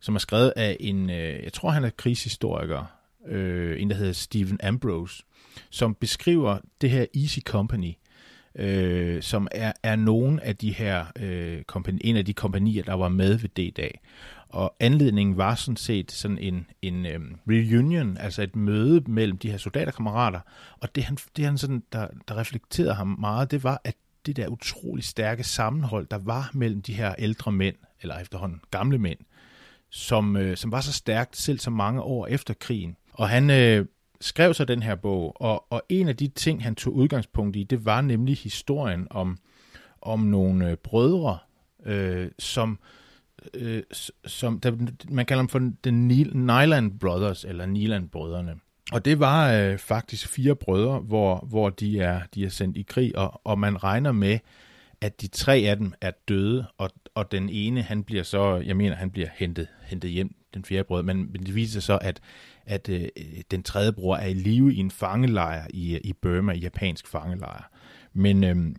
som 0.00 0.14
er 0.14 0.18
skrevet 0.18 0.52
af 0.56 0.76
en, 0.80 1.10
øh, 1.10 1.44
jeg 1.44 1.52
tror 1.52 1.70
han 1.70 1.84
er 1.84 1.90
krigshistoriker, 1.90 3.03
øh, 3.28 3.82
en 3.82 3.90
der 3.90 3.96
hedder 3.96 4.12
Stephen 4.12 4.60
Ambrose, 4.62 5.24
som 5.70 5.94
beskriver 5.94 6.58
det 6.80 6.90
her 6.90 7.06
Easy 7.14 7.38
Company, 7.40 7.92
øh, 8.54 9.22
som 9.22 9.48
er, 9.52 9.72
er 9.82 9.96
nogen 9.96 10.40
af 10.40 10.56
de 10.56 10.72
her 10.72 11.04
øh, 11.20 11.62
kompani, 11.62 12.00
en 12.04 12.16
af 12.16 12.24
de 12.24 12.32
kompanier, 12.32 12.82
der 12.82 12.94
var 12.94 13.08
med 13.08 13.38
ved 13.38 13.48
D-dag. 13.48 14.00
Og 14.48 14.76
anledningen 14.80 15.36
var 15.36 15.54
sådan 15.54 15.76
set 15.76 16.12
sådan 16.12 16.38
en, 16.38 16.66
en 16.82 17.06
øh, 17.06 17.20
reunion, 17.48 18.16
altså 18.16 18.42
et 18.42 18.56
møde 18.56 19.02
mellem 19.06 19.38
de 19.38 19.50
her 19.50 19.56
soldaterkammerater. 19.56 20.40
Og 20.80 20.94
det 20.94 21.04
han, 21.04 21.18
det 21.36 21.44
han 21.44 21.58
sådan, 21.58 21.82
der, 21.92 22.08
der 22.28 22.36
reflekterede 22.36 22.94
ham 22.94 23.16
meget, 23.20 23.50
det 23.50 23.64
var, 23.64 23.80
at 23.84 23.94
det 24.26 24.36
der 24.36 24.48
utrolig 24.48 25.04
stærke 25.04 25.44
sammenhold, 25.44 26.06
der 26.06 26.18
var 26.18 26.50
mellem 26.54 26.82
de 26.82 26.94
her 26.94 27.14
ældre 27.18 27.52
mænd, 27.52 27.76
eller 28.02 28.18
efterhånden 28.18 28.60
gamle 28.70 28.98
mænd, 28.98 29.18
som, 29.90 30.36
øh, 30.36 30.56
som 30.56 30.72
var 30.72 30.80
så 30.80 30.92
stærkt 30.92 31.36
selv 31.36 31.58
så 31.58 31.70
mange 31.70 32.02
år 32.02 32.26
efter 32.26 32.54
krigen. 32.54 32.96
Og 33.14 33.28
han 33.28 33.50
øh, 33.50 33.86
skrev 34.20 34.54
så 34.54 34.64
den 34.64 34.82
her 34.82 34.94
bog, 34.94 35.40
og, 35.40 35.64
og 35.70 35.82
en 35.88 36.08
af 36.08 36.16
de 36.16 36.28
ting, 36.28 36.62
han 36.62 36.74
tog 36.74 36.94
udgangspunkt 36.94 37.56
i, 37.56 37.62
det 37.62 37.84
var 37.84 38.00
nemlig 38.00 38.36
historien 38.36 39.06
om, 39.10 39.38
om 40.02 40.20
nogle 40.20 40.70
øh, 40.70 40.76
brødre, 40.76 41.38
øh, 41.86 42.30
som, 42.38 42.78
øh, 43.54 43.82
som 44.26 44.60
der, 44.60 44.76
man 45.08 45.26
kalder 45.26 45.42
dem 45.42 45.48
for 45.48 45.70
den 45.84 46.08
Nyland 46.08 46.98
Brothers, 46.98 47.44
eller 47.44 47.66
Nyland-brødrene. 47.66 48.54
Og 48.92 49.04
det 49.04 49.20
var 49.20 49.52
øh, 49.52 49.78
faktisk 49.78 50.28
fire 50.28 50.56
brødre, 50.56 50.98
hvor, 50.98 51.46
hvor 51.48 51.70
de, 51.70 52.00
er, 52.00 52.20
de 52.34 52.44
er 52.44 52.48
sendt 52.48 52.76
i 52.76 52.82
krig, 52.82 53.18
og, 53.18 53.40
og 53.44 53.58
man 53.58 53.84
regner 53.84 54.12
med, 54.12 54.38
at 55.00 55.20
de 55.20 55.26
tre 55.26 55.56
af 55.56 55.76
dem 55.76 55.92
er 56.00 56.10
døde, 56.28 56.66
og, 56.78 56.90
og 57.14 57.32
den 57.32 57.48
ene, 57.48 57.82
han 57.82 58.04
bliver 58.04 58.22
så, 58.22 58.56
jeg 58.56 58.76
mener, 58.76 58.96
han 58.96 59.10
bliver 59.10 59.28
hentet, 59.34 59.68
hentet 59.82 60.10
hjem, 60.10 60.34
den 60.54 60.64
fjerde 60.64 60.84
bror, 60.84 61.02
men, 61.02 61.32
men 61.32 61.46
det 61.46 61.54
viser 61.54 61.72
sig 61.72 61.82
så, 61.82 61.98
at, 62.02 62.20
at 62.66 62.88
øh, 62.88 63.08
den 63.50 63.62
tredje 63.62 63.92
bror 63.92 64.16
er 64.16 64.26
i 64.26 64.34
live 64.34 64.74
i 64.74 64.78
en 64.78 64.90
fangelejr 64.90 65.66
i, 65.70 65.94
øh, 65.94 66.00
i 66.04 66.12
Burma, 66.12 66.52
i 66.52 66.58
japansk 66.58 67.06
fangelejr. 67.06 67.70
Men 68.12 68.44
øh, 68.44 68.74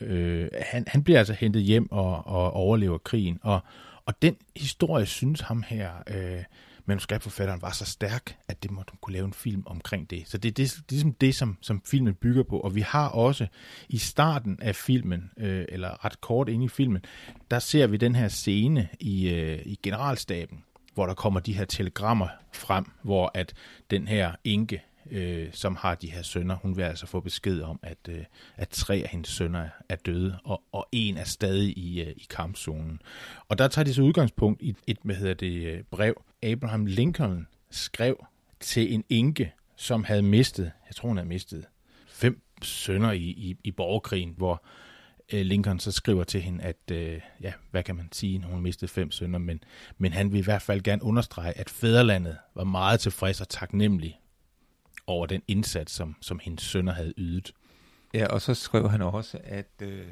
øh, 0.00 0.48
han, 0.62 0.84
han 0.86 1.02
bliver 1.02 1.18
altså 1.18 1.32
hentet 1.32 1.62
hjem 1.62 1.92
og, 1.92 2.26
og 2.26 2.52
overlever 2.52 2.98
krigen, 2.98 3.38
og, 3.42 3.60
og 4.04 4.22
den 4.22 4.36
historie 4.56 5.06
synes 5.06 5.40
ham 5.40 5.64
her, 5.68 5.90
øh, 6.06 6.44
manuskriptforfatteren 6.90 7.62
var 7.62 7.72
så 7.72 7.84
stærk, 7.84 8.36
at 8.48 8.62
det 8.62 8.70
måtte 8.70 8.92
kunne 9.02 9.12
lave 9.12 9.24
en 9.24 9.32
film 9.32 9.62
omkring 9.66 10.10
det. 10.10 10.22
Så 10.26 10.38
det, 10.38 10.56
det, 10.56 10.70
det 10.70 10.78
er 10.78 10.82
ligesom 10.90 11.12
det, 11.12 11.34
som, 11.34 11.58
som 11.60 11.82
filmen 11.86 12.14
bygger 12.14 12.42
på. 12.42 12.60
Og 12.60 12.74
vi 12.74 12.80
har 12.80 13.08
også 13.08 13.46
i 13.88 13.98
starten 13.98 14.58
af 14.62 14.76
filmen, 14.76 15.30
øh, 15.36 15.64
eller 15.68 16.04
ret 16.04 16.20
kort 16.20 16.48
inde 16.48 16.64
i 16.64 16.68
filmen, 16.68 17.04
der 17.50 17.58
ser 17.58 17.86
vi 17.86 17.96
den 17.96 18.14
her 18.14 18.28
scene 18.28 18.88
i, 19.00 19.28
øh, 19.28 19.62
i 19.66 19.78
generalstaben, 19.82 20.64
hvor 20.94 21.06
der 21.06 21.14
kommer 21.14 21.40
de 21.40 21.52
her 21.52 21.64
telegrammer 21.64 22.28
frem, 22.52 22.84
hvor 23.02 23.30
at 23.34 23.54
den 23.90 24.08
her 24.08 24.32
enke, 24.44 24.82
øh, 25.10 25.48
som 25.52 25.76
har 25.76 25.94
de 25.94 26.10
her 26.10 26.22
sønner, 26.22 26.56
hun 26.56 26.76
vil 26.76 26.82
altså 26.82 27.06
få 27.06 27.20
besked 27.20 27.62
om, 27.62 27.80
at, 27.82 27.98
øh, 28.08 28.24
at 28.56 28.68
tre 28.68 28.94
af 28.94 29.08
hendes 29.08 29.28
sønner 29.28 29.68
er 29.88 29.96
døde, 29.96 30.38
og, 30.44 30.62
og 30.72 30.88
en 30.92 31.16
er 31.16 31.24
stadig 31.24 31.78
i, 31.78 32.02
øh, 32.02 32.12
i 32.16 32.26
kampzonen. 32.30 33.02
Og 33.48 33.58
der 33.58 33.68
tager 33.68 33.84
de 33.84 33.94
så 33.94 34.02
udgangspunkt 34.02 34.62
i 34.62 34.76
et 34.86 34.98
hvad 35.02 35.14
hedder 35.14 35.34
det, 35.34 35.66
øh, 35.66 35.82
brev, 35.90 36.22
Abraham 36.42 36.86
Lincoln 36.86 37.46
skrev 37.70 38.26
til 38.60 38.94
en 38.94 39.04
enke, 39.08 39.52
som 39.76 40.04
havde 40.04 40.22
mistet, 40.22 40.72
jeg 40.88 40.96
tror 40.96 41.08
hun 41.08 41.16
havde 41.16 41.28
mistet, 41.28 41.64
fem 42.08 42.42
sønner 42.62 43.12
i, 43.12 43.22
i, 43.22 43.56
i 43.64 43.70
borgerkrigen, 43.70 44.34
hvor 44.36 44.62
øh, 45.32 45.40
Lincoln 45.40 45.78
så 45.78 45.92
skriver 45.92 46.24
til 46.24 46.40
hende, 46.40 46.64
at 46.64 46.76
øh, 46.92 47.20
ja, 47.40 47.52
hvad 47.70 47.82
kan 47.82 47.96
man 47.96 48.08
sige, 48.12 48.38
når 48.38 48.48
hun 48.48 48.60
mistede 48.60 48.90
fem 48.90 49.10
sønner, 49.10 49.38
men, 49.38 49.64
men 49.98 50.12
han 50.12 50.32
vil 50.32 50.38
i 50.38 50.44
hvert 50.44 50.62
fald 50.62 50.82
gerne 50.82 51.02
understrege, 51.02 51.58
at 51.58 51.70
fædrelandet 51.70 52.36
var 52.54 52.64
meget 52.64 53.00
tilfreds 53.00 53.40
og 53.40 53.48
taknemmelig 53.48 54.19
over 55.06 55.26
den 55.26 55.42
indsats, 55.48 55.92
som, 55.92 56.16
som 56.20 56.40
hendes 56.42 56.64
sønner 56.64 56.92
havde 56.92 57.14
ydet. 57.16 57.52
Ja, 58.14 58.26
og 58.26 58.40
så 58.40 58.54
skrev 58.54 58.88
han 58.90 59.02
også, 59.02 59.38
at 59.44 59.70
øh, 59.82 60.06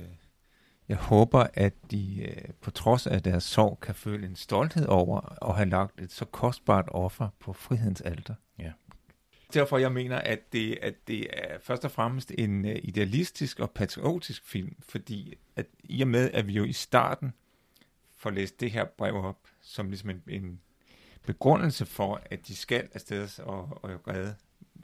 jeg 0.89 0.97
håber, 0.97 1.47
at 1.55 1.75
de 1.91 2.23
øh, 2.23 2.51
på 2.61 2.71
trods 2.71 3.07
af 3.07 3.23
deres 3.23 3.45
sorg 3.45 3.81
kan 3.81 3.95
føle 3.95 4.27
en 4.27 4.37
stolthed 4.37 4.87
over 4.87 5.45
at 5.49 5.57
have 5.57 5.69
lagt 5.69 6.01
et 6.01 6.13
så 6.13 6.25
kostbart 6.25 6.89
offer 6.89 7.29
på 7.41 7.53
frihedens 7.53 8.01
alter. 8.01 8.35
Derfor 9.55 9.79
jeg 9.79 9.93
mener, 9.93 10.19
at 10.19 10.53
det, 10.53 10.79
at 10.83 10.95
det 11.09 11.27
er 11.33 11.59
først 11.61 11.85
og 11.85 11.91
fremmest 11.91 12.33
en 12.39 12.65
uh, 12.65 12.71
idealistisk 12.71 13.61
og 13.61 13.71
patriotisk 13.71 14.47
film, 14.47 14.77
fordi 14.89 15.35
at 15.57 15.67
i 15.85 16.03
og 16.03 16.09
med, 16.09 16.31
at 16.31 16.47
vi 16.47 16.53
jo 16.53 16.65
i 16.65 16.73
starten 16.73 17.33
får 18.17 18.31
læst 18.31 18.61
det 18.61 18.71
her 18.71 18.85
brev 18.85 19.15
op, 19.15 19.49
som 19.61 19.89
ligesom 19.89 20.11
en, 20.11 20.23
en 20.29 20.61
begrundelse 21.27 21.87
for, 21.87 22.21
at 22.25 22.49
de 22.49 22.57
skal 22.57 22.89
afsted 22.93 23.41
og, 23.41 23.79
og 23.83 24.09
redde 24.09 24.35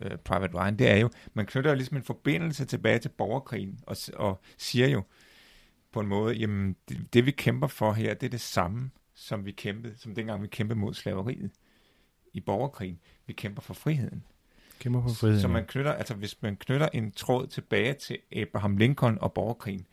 uh, 0.01 0.17
Private 0.25 0.55
Ryan, 0.55 0.79
det 0.79 0.91
er 0.91 0.97
jo, 0.97 1.11
man 1.35 1.47
knytter 1.47 1.71
jo 1.71 1.77
ligesom 1.77 1.97
en 1.97 2.03
forbindelse 2.03 2.65
tilbage 2.65 2.99
til 2.99 3.09
borgerkrigen, 3.09 3.81
og, 3.87 3.97
og 4.15 4.41
siger 4.59 4.89
jo 4.89 5.03
på 5.93 6.01
en 6.01 6.07
måde, 6.07 6.35
jamen 6.35 6.77
det, 6.89 7.15
det 7.15 7.27
vi 7.27 7.31
kæmper 7.31 7.67
for 7.67 7.93
her, 7.93 8.15
det 8.15 8.27
er 8.27 8.31
det 8.31 8.41
samme, 8.41 8.91
som 9.15 9.45
vi 9.45 9.53
kæmpede, 9.53 9.95
som 9.99 10.15
dengang 10.15 10.43
vi 10.43 10.47
kæmpede 10.47 10.79
mod 10.79 10.95
slaveriet 10.95 11.51
i 12.33 12.41
borgerkrigen. 12.41 13.01
Vi 13.27 13.33
kæmper 13.33 13.63
for 13.63 13.75
friheden. 13.75 14.25
Kæmper 14.79 15.03
for 15.03 15.09
friheden. 15.09 15.41
Så 15.41 15.49
man 15.49 15.67
knytter, 15.67 15.93
altså 15.93 16.15
hvis 16.15 16.43
man 16.43 16.57
knytter 16.57 16.89
en 16.93 17.13
tråd 17.13 17.47
tilbage 17.47 17.95
til 17.95 18.19
Abraham 18.33 18.77
Lincoln 18.77 19.19
og 19.21 19.33
borgerkrigen, 19.33 19.87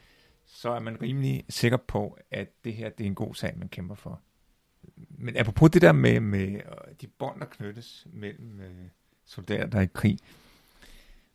så 0.45 0.69
er 0.69 0.79
man 0.79 1.01
rimelig 1.01 1.45
sikker 1.49 1.77
på, 1.77 2.17
at 2.31 2.63
det 2.63 2.73
her 2.73 2.89
det 2.89 3.03
er 3.03 3.07
en 3.07 3.15
god 3.15 3.35
sag, 3.35 3.57
man 3.57 3.69
kæmper 3.69 3.95
for. 3.95 4.21
Men 5.09 5.37
apropos 5.37 5.71
det 5.71 5.81
der 5.81 5.91
med, 5.91 6.19
med 6.19 6.61
de 7.01 7.07
bånd, 7.07 7.39
der 7.39 7.45
knyttes 7.45 8.07
mellem 8.13 8.59
øh, 8.59 8.87
soldater, 9.31 9.67
der 9.67 9.77
er 9.77 9.81
i 9.81 9.87
krig, 9.93 10.19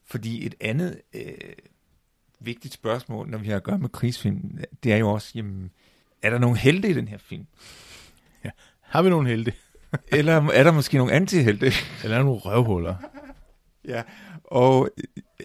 fordi 0.05 0.47
et 0.47 0.55
andet 0.61 1.01
øh, 1.15 1.23
vigtigt 2.41 2.75
spørgsmål, 2.75 3.29
når 3.29 3.39
vi 3.39 3.49
har 3.49 3.57
at 3.57 3.63
gøre 3.63 3.79
med 3.79 3.89
krigsfilm, 3.89 4.59
det 4.83 4.93
er 4.93 4.97
jo 4.97 5.11
også, 5.11 5.33
jamen, 5.35 5.71
er 6.23 6.31
der 6.31 6.39
nogen 6.39 6.57
helte 6.57 6.91
i 6.91 6.93
den 6.93 7.09
her 7.09 7.19
film? 7.19 7.47
Ja. 8.45 8.51
Har 8.81 9.03
vi 9.03 9.11
nogen 9.11 9.27
helte? 9.27 9.53
Eller 10.09 10.33
er 10.33 10.63
der 10.63 10.73
måske 10.73 10.97
nogle 10.97 11.13
antihelte? 11.13 11.67
Eller 12.03 12.17
er 12.17 12.19
der 12.19 12.25
nogle 12.25 12.41
røvhuller? 12.41 12.97
ja, 13.93 14.03
og 14.45 14.91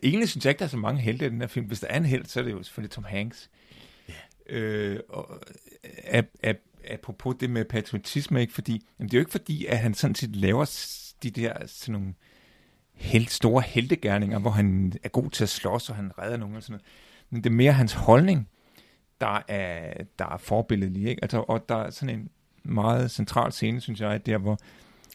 egentlig 0.03 0.29
synes 0.29 0.45
jeg 0.45 0.51
ikke, 0.51 0.59
der 0.59 0.65
er 0.65 0.69
så 0.69 0.77
mange 0.77 1.01
helte 1.01 1.25
i 1.25 1.29
den 1.29 1.41
her 1.41 1.47
film. 1.47 1.65
Hvis 1.65 1.79
der 1.79 1.87
er 1.87 1.97
en 1.97 2.05
held, 2.05 2.25
så 2.25 2.39
er 2.39 2.43
det 2.43 2.51
jo 2.51 2.63
selvfølgelig 2.63 2.91
Tom 2.91 3.03
Hanks. 3.03 3.49
Ja. 4.09 4.13
Øh, 4.55 4.99
og, 5.09 5.39
ap, 6.03 6.25
ap, 6.43 6.55
apropos 6.89 7.35
det 7.39 7.49
med 7.49 7.65
patriotisme, 7.65 8.41
ikke? 8.41 8.53
Fordi, 8.53 8.87
jamen, 8.99 9.09
det 9.09 9.13
er 9.13 9.19
jo 9.19 9.21
ikke 9.21 9.31
fordi, 9.31 9.65
at 9.65 9.77
han 9.77 9.93
sådan 9.93 10.15
set 10.15 10.35
laver 10.35 10.65
de 11.23 11.31
der 11.31 11.67
sådan 11.67 11.93
nogle 11.93 12.13
held, 12.93 13.27
store 13.27 13.61
heltegærninger, 13.61 14.39
hvor 14.39 14.51
han 14.51 14.93
er 15.03 15.09
god 15.09 15.29
til 15.29 15.43
at 15.43 15.49
slås, 15.49 15.89
og 15.89 15.95
han 15.95 16.11
redder 16.19 16.37
nogen 16.37 16.55
og 16.55 16.63
sådan 16.63 16.73
noget. 16.73 16.85
Men 17.29 17.43
det 17.43 17.49
er 17.49 17.53
mere 17.53 17.73
hans 17.73 17.93
holdning, 17.93 18.49
der 19.21 19.43
er, 19.47 20.03
der 20.19 20.25
er 20.25 20.37
forbilledelig. 20.37 21.07
Ikke? 21.07 21.23
Altså, 21.23 21.39
og 21.47 21.69
der 21.69 21.75
er 21.75 21.89
sådan 21.89 22.19
en 22.19 22.29
meget 22.63 23.11
central 23.11 23.51
scene, 23.51 23.81
synes 23.81 24.01
jeg, 24.01 24.25
der 24.25 24.37
hvor 24.37 24.57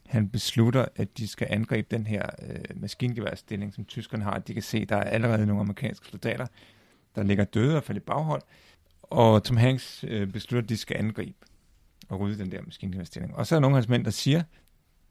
han 0.06 0.28
beslutter, 0.28 0.87
at 0.97 1.18
de 1.18 1.28
skal 1.28 1.47
angribe 1.50 1.88
den 1.90 2.06
her 2.06 2.26
øh, 2.42 2.80
maskingeværstilling, 2.80 3.75
som 3.75 3.85
tyskerne 3.85 4.25
har. 4.25 4.38
De 4.38 4.54
kan 4.54 4.62
se, 4.62 4.78
at 4.78 4.88
der 4.88 4.97
er 4.97 5.11
allerede 5.11 5.47
nogle 5.47 5.61
amerikanske 5.61 6.06
soldater, 6.06 6.47
der 7.14 7.23
ligger 7.23 7.45
døde 7.45 7.76
og 7.76 7.85
falder 7.85 8.00
i 8.00 8.04
baghold. 8.04 8.42
Og 9.02 9.45
Tom 9.45 9.56
Hanks 9.56 10.04
øh, 10.09 10.26
beslutter, 10.26 10.62
at 10.62 10.68
de 10.68 10.76
skal 10.76 10.97
angribe 10.97 11.38
og 12.09 12.21
rydde 12.21 12.38
den 12.38 12.52
der 12.52 12.62
maskingeværstilling. 12.62 13.37
Og 13.37 13.47
så 13.47 13.56
er 13.56 13.61
nogle 13.61 13.76
af 13.76 13.78
hans 13.78 13.88
mænd, 13.88 14.04
der 14.04 14.11
siger, 14.11 14.42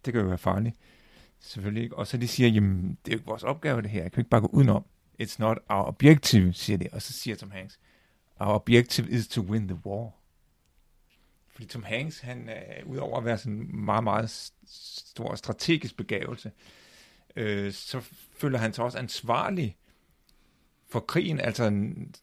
det 0.06 0.14
kan 0.14 0.22
jo 0.22 0.28
være 0.28 0.38
farligt. 0.38 0.76
Selvfølgelig 1.46 1.84
ikke. 1.84 1.98
Og 1.98 2.08
så 2.08 2.18
de 2.18 2.28
siger, 2.28 2.50
jamen, 2.50 2.98
det 3.06 3.12
er 3.12 3.16
jo 3.16 3.18
ikke 3.18 3.28
vores 3.28 3.44
opgave 3.44 3.82
det 3.82 3.90
her. 3.90 4.02
Jeg 4.02 4.12
kan 4.12 4.22
ikke 4.22 4.30
bare 4.30 4.42
gå 4.42 4.48
udenom. 4.48 4.86
It's 5.22 5.36
not 5.40 5.58
our 5.70 5.88
objective, 5.88 6.54
siger 6.54 6.78
de. 6.78 6.88
Og 6.92 7.02
så 7.02 7.14
siger 7.14 7.36
Tom 7.36 7.52
Hanks, 7.52 7.80
our 8.40 8.56
objective 8.56 9.10
is 9.10 9.28
to 9.28 9.42
win 9.42 9.68
the 9.68 9.80
war. 9.86 10.12
Fordi 11.50 11.68
Tom 11.68 11.84
Hanks, 11.84 12.20
han 12.20 12.50
er 12.50 12.84
udover 12.86 13.18
at 13.18 13.26
være 13.26 13.38
sådan 13.38 13.54
en 13.54 13.86
meget, 13.86 14.04
meget 14.04 14.52
stor 14.68 15.36
strategisk 15.36 15.98
begavelse, 15.98 16.52
øh, 17.36 17.72
så 17.72 18.02
føler 18.38 18.60
han 18.60 18.74
sig 18.74 18.84
også 18.84 18.98
ansvarlig 18.98 19.78
for 20.90 21.00
krigen, 21.00 21.40
altså 21.40 21.64
en, 21.64 22.16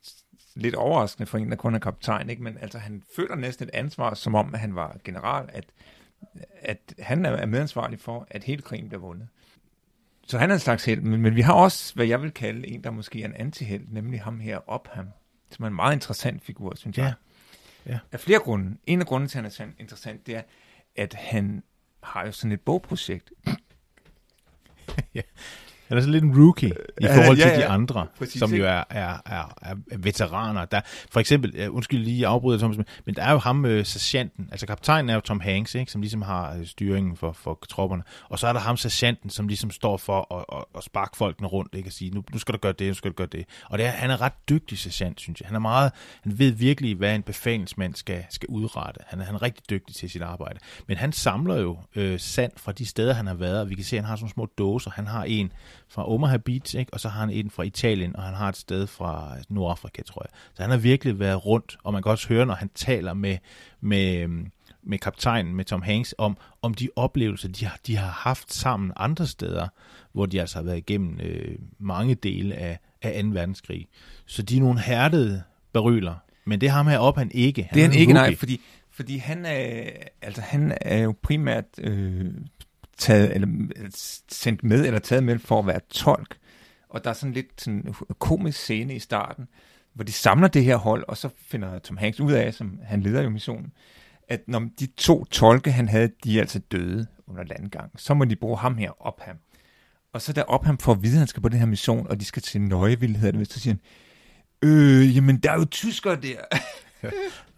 lidt 0.55 0.75
overraskende 0.75 1.27
for 1.27 1.39
en, 1.39 1.51
der 1.51 1.57
kun 1.57 1.75
er 1.75 1.79
kaptajn, 1.79 2.31
ikke? 2.31 2.43
men 2.43 2.59
altså 2.59 2.79
han 2.79 3.03
føler 3.17 3.35
næsten 3.35 3.69
et 3.69 3.75
ansvar, 3.75 4.15
som 4.15 4.35
om 4.35 4.55
at 4.55 4.61
han 4.61 4.75
var 4.75 4.97
general, 5.05 5.49
at, 5.53 5.65
at 6.61 6.95
han 6.99 7.27
er 7.27 7.47
medansvarlig 7.47 8.01
for, 8.01 8.27
at 8.31 8.45
hele 8.45 8.63
krigen 8.63 8.89
bliver 8.89 9.01
vundet. 9.01 9.29
Så 10.27 10.39
han 10.39 10.51
er 10.51 10.55
en 10.55 10.61
slags 10.61 10.85
held, 10.85 11.01
men, 11.01 11.23
men 11.23 11.37
vi 11.37 11.41
har 11.41 11.53
også, 11.53 11.95
hvad 11.95 12.07
jeg 12.07 12.23
vil 12.23 12.31
kalde 12.31 12.69
en, 12.69 12.85
der 12.85 12.91
måske 12.91 13.23
er 13.23 13.27
en 13.27 13.35
antiheld, 13.35 13.87
nemlig 13.89 14.23
ham 14.23 14.41
her, 14.41 14.71
Opham, 14.71 15.09
som 15.51 15.63
er 15.63 15.67
en 15.67 15.75
meget 15.75 15.95
interessant 15.95 16.43
figur, 16.43 16.75
synes 16.77 16.99
jeg. 16.99 17.15
Ja. 17.87 17.99
Af 18.13 18.21
flere 18.21 18.39
grunde. 18.39 18.77
En 18.87 19.01
af 19.01 19.07
grunden 19.07 19.29
til, 19.29 19.39
at 19.39 19.57
han 19.59 19.69
er 19.69 19.73
interessant, 19.79 20.27
det 20.27 20.37
er, 20.37 20.43
at 20.97 21.15
han 21.15 21.63
har 22.03 22.27
jo 22.27 22.33
sådan 22.33 22.53
et 22.53 22.61
bogprojekt. 22.61 23.33
ja. 25.15 25.23
Han 25.93 25.99
er 25.99 26.03
så 26.03 26.11
lidt 26.11 26.25
en 26.25 26.45
rookie 26.45 26.73
i 27.01 27.07
forhold 27.07 27.37
til 27.37 27.45
ja, 27.45 27.51
ja, 27.51 27.57
de 27.57 27.67
andre, 27.67 28.07
præcis, 28.19 28.39
som 28.39 28.55
jo 28.55 28.65
er, 28.65 28.85
er, 28.91 29.19
er, 29.27 29.55
er 29.63 29.75
veteraner. 29.99 30.65
Der, 30.65 30.81
for 31.11 31.21
eksempel, 31.21 31.69
undskyld 31.69 32.01
lige 32.01 32.27
afbryder 32.27 32.59
Thomas, 32.59 32.77
men 33.07 33.15
der 33.15 33.23
er 33.23 33.33
jo 33.33 33.39
ham, 33.39 33.65
uh, 33.65 33.85
sergeanten, 33.85 34.49
altså 34.51 34.67
kaptajnen 34.67 35.11
er 35.11 35.15
jo 35.15 35.21
Tom 35.21 35.41
Hanks, 35.41 35.75
ikke, 35.75 35.93
som 35.93 36.01
ligesom 36.01 36.23
har 36.23 36.57
uh, 36.57 36.67
styringen 36.67 37.17
for, 37.17 37.33
for 37.33 37.59
tropperne, 37.69 38.03
og 38.29 38.39
så 38.39 38.47
er 38.47 38.53
der 38.53 38.61
ham, 38.61 38.77
sergeanten, 38.77 39.31
som 39.31 39.49
ligesom 39.49 39.71
står 39.71 39.97
for 39.97 40.35
at, 40.35 40.59
at, 40.59 40.65
at 40.77 40.85
sparke 40.85 41.17
folkene 41.17 41.49
rundt, 41.49 41.75
ikke, 41.75 41.89
og 41.89 41.93
sige, 41.93 42.11
nu, 42.11 42.25
nu 42.33 42.39
skal 42.39 42.53
du 42.53 42.59
gøre 42.59 42.73
det, 42.73 42.89
nu 42.89 42.95
skal 42.95 43.11
du 43.11 43.17
gøre 43.17 43.29
det. 43.33 43.45
Og 43.65 43.79
det 43.79 43.87
er, 43.87 43.91
han 43.91 44.11
er 44.11 44.21
ret 44.21 44.49
dygtig 44.49 44.79
sergeant, 44.79 45.21
synes 45.21 45.41
jeg. 45.41 45.47
Han 45.47 45.55
er 45.55 45.61
meget, 45.61 45.93
han 46.23 46.39
ved 46.39 46.51
virkelig, 46.51 46.97
hvad 46.97 47.15
en 47.15 47.23
befalingsmand 47.23 47.95
skal, 47.95 48.25
skal 48.31 48.47
udrette. 48.49 49.01
Han 49.07 49.21
er, 49.21 49.25
han 49.25 49.35
er 49.35 49.43
rigtig 49.43 49.71
dygtig 49.71 49.95
til 49.95 50.11
sit 50.11 50.23
arbejde. 50.23 50.59
Men 50.89 50.97
han 50.97 51.13
samler 51.13 51.57
jo 51.57 51.79
uh, 51.97 52.15
sand 52.19 52.53
fra 52.57 52.73
de 52.73 52.87
steder, 52.87 53.15
han 53.15 53.27
har 53.27 53.35
været, 53.35 53.61
og 53.61 53.71
vi 53.71 53.75
kan 53.75 53.85
se, 53.85 53.97
at 53.97 54.03
han 54.03 54.09
har 54.09 54.17
sådan 54.17 54.29
små 54.29 54.47
dåser. 54.59 54.91
Han 54.91 55.07
har 55.07 55.25
en 55.25 55.53
fra 55.93 56.11
Omaha 56.11 56.37
Beach, 56.37 56.77
ikke? 56.77 56.95
og 56.95 57.01
så 57.01 57.09
har 57.09 57.21
han 57.21 57.31
en 57.31 57.51
fra 57.51 57.63
Italien, 57.63 58.17
og 58.17 58.23
han 58.23 58.35
har 58.35 58.49
et 58.49 58.57
sted 58.57 58.87
fra 58.87 59.37
Nordafrika, 59.49 60.03
tror 60.03 60.23
jeg. 60.23 60.31
Så 60.55 60.63
han 60.63 60.71
har 60.71 60.79
virkelig 60.79 61.19
været 61.19 61.47
rundt, 61.47 61.79
og 61.85 61.93
man 61.93 62.03
kan 62.03 62.11
også 62.11 62.29
høre, 62.29 62.47
når 62.47 62.55
han 62.55 62.71
taler 62.75 63.15
med, 63.15 63.39
med, 63.81 64.29
med 64.83 64.99
kaptajnen, 64.99 65.55
med 65.55 65.65
Tom 65.65 65.83
Hanks, 65.83 66.15
om, 66.19 66.37
om 66.63 66.75
de 66.75 66.89
oplevelser, 66.97 67.49
de 67.49 67.65
har, 67.65 67.79
de 67.87 67.97
har 67.97 68.11
haft 68.11 68.53
sammen 68.53 68.93
andre 68.97 69.27
steder, 69.27 69.69
hvor 70.13 70.27
de 70.27 70.41
altså 70.41 70.59
har 70.59 70.63
været 70.63 70.79
igennem 70.79 71.21
øh, 71.21 71.59
mange 71.79 72.15
dele 72.15 72.55
af, 72.55 72.79
af 73.03 73.23
2. 73.25 73.29
verdenskrig. 73.29 73.89
Så 74.27 74.43
de 74.43 74.57
er 74.57 74.61
nogle 74.61 74.81
hærdede 74.81 75.43
beryler, 75.73 76.15
men 76.45 76.61
det 76.61 76.71
har 76.71 76.83
han 76.83 76.99
op, 76.99 77.17
han 77.17 77.31
ikke. 77.35 77.63
Han 77.63 77.75
det 77.75 77.85
er 77.85 77.89
han 77.89 77.99
ikke, 77.99 78.13
nej, 78.13 78.37
fordi, 78.37 78.61
fordi 78.91 79.17
han, 79.17 79.47
er, 79.47 79.91
altså, 80.23 80.41
han 80.41 80.79
er 80.81 80.99
jo 80.99 81.15
primært 81.23 81.65
øh, 81.79 82.25
taget, 83.03 83.35
eller 83.35 83.49
sendt 84.29 84.65
med, 84.65 84.87
eller 84.87 84.99
taget 84.99 85.25
med 85.25 85.39
for 85.39 85.59
at 85.59 85.67
være 85.67 85.81
tolk. 85.91 86.37
Og 86.89 87.05
der 87.05 87.11
er 87.11 87.15
sådan 87.15 87.33
lidt 87.33 87.61
sådan 87.61 87.95
komisk 88.19 88.59
scene 88.59 88.95
i 88.95 88.99
starten, 88.99 89.49
hvor 89.95 90.05
de 90.05 90.13
samler 90.13 90.49
det 90.49 90.65
her 90.65 90.77
hold, 90.77 91.05
og 91.09 91.17
så 91.17 91.29
finder 91.51 91.79
Tom 91.79 91.97
Hanks 91.97 92.21
ud 92.21 92.33
af, 92.33 92.55
som 92.55 92.79
han 92.83 93.03
leder 93.03 93.23
jo 93.23 93.31
missionen, 93.31 93.73
at 94.29 94.41
når 94.47 94.69
de 94.81 94.87
to 94.87 95.25
tolke, 95.25 95.73
han 95.73 95.89
havde, 95.89 96.11
de 96.25 96.37
er 96.37 96.41
altså 96.41 96.59
døde 96.59 97.07
under 97.27 97.45
landgang, 97.45 97.91
så 97.97 98.15
må 98.15 98.25
de 98.25 98.37
bruge 98.37 98.59
ham 98.59 98.77
her, 98.77 99.07
op 99.07 99.21
ham. 99.21 99.37
Og 100.13 100.23
så 100.23 100.33
der 100.33 100.43
op 100.43 100.65
ham 100.65 100.79
for 100.79 100.93
at 100.93 101.03
vide, 101.03 101.15
at 101.15 101.19
han 101.19 101.29
skal 101.29 101.43
på 101.43 101.49
den 101.49 101.59
her 101.59 101.67
mission, 101.67 102.07
og 102.07 102.21
de 102.21 102.25
skal 102.25 102.43
til 102.43 102.61
Nøjeville, 102.61 103.19
hedder 103.19 103.39
det, 103.39 103.53
så 103.53 103.61
siger 103.61 103.75
han, 103.75 104.71
øh, 104.71 105.17
jamen 105.17 105.37
der 105.37 105.51
er 105.51 105.59
jo 105.59 105.65
tyskere 105.65 106.17
der. 106.17 106.37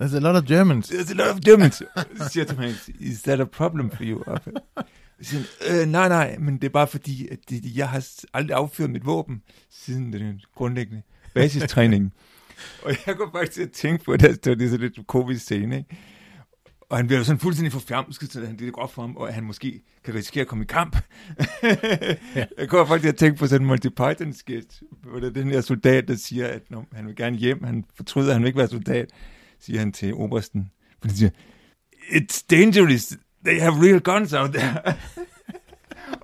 There's 0.00 0.16
a 0.16 0.20
lot 0.20 0.36
of 0.36 0.44
Germans. 0.44 0.90
There's 0.90 1.10
a 1.10 1.14
lot 1.14 1.34
of 1.34 1.40
Germans. 1.40 1.82
Siger 2.32 2.44
Tom 2.44 2.58
Hanks, 2.58 2.90
is 3.00 3.22
that 3.22 3.40
a 3.40 3.44
problem 3.44 3.90
for 3.90 4.04
you? 4.04 4.22
Siger, 5.24 5.42
øh, 5.70 5.86
nej, 5.86 6.08
nej, 6.08 6.36
men 6.38 6.54
det 6.54 6.64
er 6.64 6.72
bare 6.72 6.86
fordi, 6.86 7.28
at 7.28 7.38
det, 7.50 7.76
jeg 7.76 7.88
har 7.88 8.06
aldrig 8.34 8.56
affyret 8.56 8.90
mit 8.90 9.06
våben 9.06 9.42
siden 9.70 10.12
den 10.12 10.40
grundlæggende 10.54 11.02
basistræning. 11.34 12.12
og 12.84 12.92
jeg 13.06 13.16
går 13.16 13.30
faktisk 13.32 13.52
til 13.52 13.62
at 13.62 13.70
tænke 13.70 14.04
på, 14.04 14.12
at 14.12 14.20
det 14.20 14.62
er 14.62 14.68
så 14.68 14.76
lidt 14.76 15.06
komisk 15.06 15.40
scene, 15.40 15.76
ikke? 15.76 15.96
Og 16.88 16.96
han 16.96 17.06
bliver 17.06 17.18
jo 17.18 17.24
sådan 17.24 17.40
fuldstændig 17.40 17.72
forfjamsket, 17.72 18.32
så 18.32 18.40
det 18.40 18.66
er 18.66 18.70
godt 18.70 18.90
for 18.90 19.02
ham, 19.02 19.16
og 19.16 19.28
at 19.28 19.34
han 19.34 19.44
måske 19.44 19.80
kan 20.04 20.14
risikere 20.14 20.40
at 20.40 20.48
komme 20.48 20.64
i 20.64 20.66
kamp. 20.66 20.96
ja. 22.36 22.46
Jeg 22.58 22.68
kommer 22.68 22.86
faktisk 22.86 23.02
til 23.02 23.08
at 23.08 23.16
tænke 23.16 23.38
på 23.38 23.46
sådan 23.46 23.62
en 23.62 23.66
Monty 23.66 23.88
Python 23.88 24.32
sketch, 24.32 24.82
hvor 25.02 25.20
der 25.20 25.26
er 25.26 25.32
den 25.32 25.50
her 25.50 25.60
soldat, 25.60 26.08
der 26.08 26.14
siger, 26.14 26.48
at 26.48 26.62
når 26.70 26.86
han 26.92 27.06
vil 27.06 27.16
gerne 27.16 27.36
hjem, 27.36 27.64
han 27.64 27.84
fortryder, 27.96 28.28
at 28.28 28.34
han 28.34 28.42
vil 28.42 28.46
ikke 28.46 28.58
være 28.58 28.68
soldat, 28.68 29.08
siger 29.60 29.78
han 29.78 29.92
til 29.92 30.14
obersten. 30.14 30.70
For 31.00 31.08
han 31.08 31.16
siger, 31.16 31.30
it's 31.94 32.44
dangerous, 32.50 33.16
they 33.44 33.60
have 33.60 33.74
real 33.82 34.00
guns 34.00 34.32
out 34.32 34.52
there. 34.52 34.82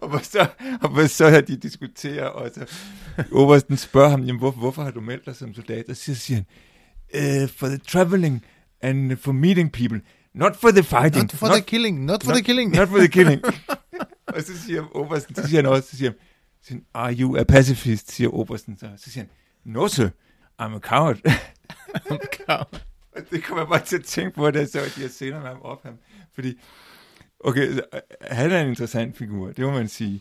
og 0.02 0.24
så, 0.24 0.46
og 0.82 1.10
så 1.10 1.30
har 1.30 1.40
de 1.40 1.56
diskuterer, 1.56 2.24
og 2.26 2.50
så 2.54 2.66
Obersten 3.32 3.76
spørger 3.76 4.08
ham, 4.08 4.22
jamen, 4.22 4.38
hvor, 4.38 4.50
hvorfor 4.50 4.82
har 4.82 4.90
du 4.90 5.00
meldt 5.00 5.26
dig 5.26 5.36
som 5.36 5.54
soldat? 5.54 5.88
Og 5.88 5.96
så 5.96 6.14
siger 6.14 6.36
han, 6.36 7.42
uh, 7.42 7.48
for 7.48 7.66
the 7.66 7.78
traveling 7.78 8.44
and 8.80 9.16
for 9.16 9.32
meeting 9.32 9.72
people, 9.72 10.00
not 10.34 10.56
for 10.56 10.70
the 10.70 10.82
fighting. 10.82 11.22
Not 11.22 11.32
for 11.32 11.46
not, 11.46 11.56
the 11.56 11.62
killing, 11.62 12.04
not 12.04 12.22
for 12.22 12.30
not, 12.30 12.36
the 12.36 12.44
killing. 12.44 12.74
Not 12.74 12.88
for 12.88 12.98
the 12.98 13.08
killing. 13.08 13.42
og 14.34 14.42
så 14.42 14.58
siger 14.66 14.96
Obersten, 14.96 15.34
så 15.34 15.42
siger 15.48 15.62
han 15.62 15.66
også, 15.66 15.88
så 15.88 15.96
siger 15.96 16.10
han, 16.10 16.18
siger, 16.62 16.80
are 16.94 17.14
you 17.14 17.36
a 17.36 17.44
pacifist, 17.44 18.12
siger 18.12 18.34
Obersten. 18.34 18.78
Så, 18.78 18.86
så 18.96 19.10
siger 19.10 19.24
han, 19.24 19.30
no 19.64 19.88
sir, 19.88 20.08
I'm 20.62 20.74
a 20.74 20.78
coward. 20.78 21.16
I'm 21.94 22.14
a 22.14 22.44
coward. 22.46 22.82
og 23.16 23.22
det 23.30 23.44
kommer 23.44 23.62
jeg 23.62 23.68
bare 23.68 23.84
til 23.84 23.96
at 23.96 24.04
tænke 24.04 24.36
på, 24.36 24.50
da 24.50 24.58
jeg 24.58 24.68
så 24.68 24.80
de 24.96 25.00
her 25.00 25.08
scener 25.08 25.40
med 25.40 25.48
ham 25.48 25.62
op 25.62 25.82
ham. 25.84 25.94
Fordi 26.34 26.58
Okay, 27.44 27.78
han 28.30 28.50
er 28.50 28.60
en 28.60 28.68
interessant 28.68 29.16
figur, 29.16 29.46
det 29.52 29.64
må 29.64 29.70
man 29.70 29.88
sige. 29.88 30.20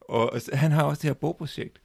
Og, 0.00 0.32
og 0.32 0.40
han 0.52 0.72
har 0.72 0.82
også 0.82 1.00
det 1.02 1.08
her 1.08 1.14
bogprojekt. 1.14 1.78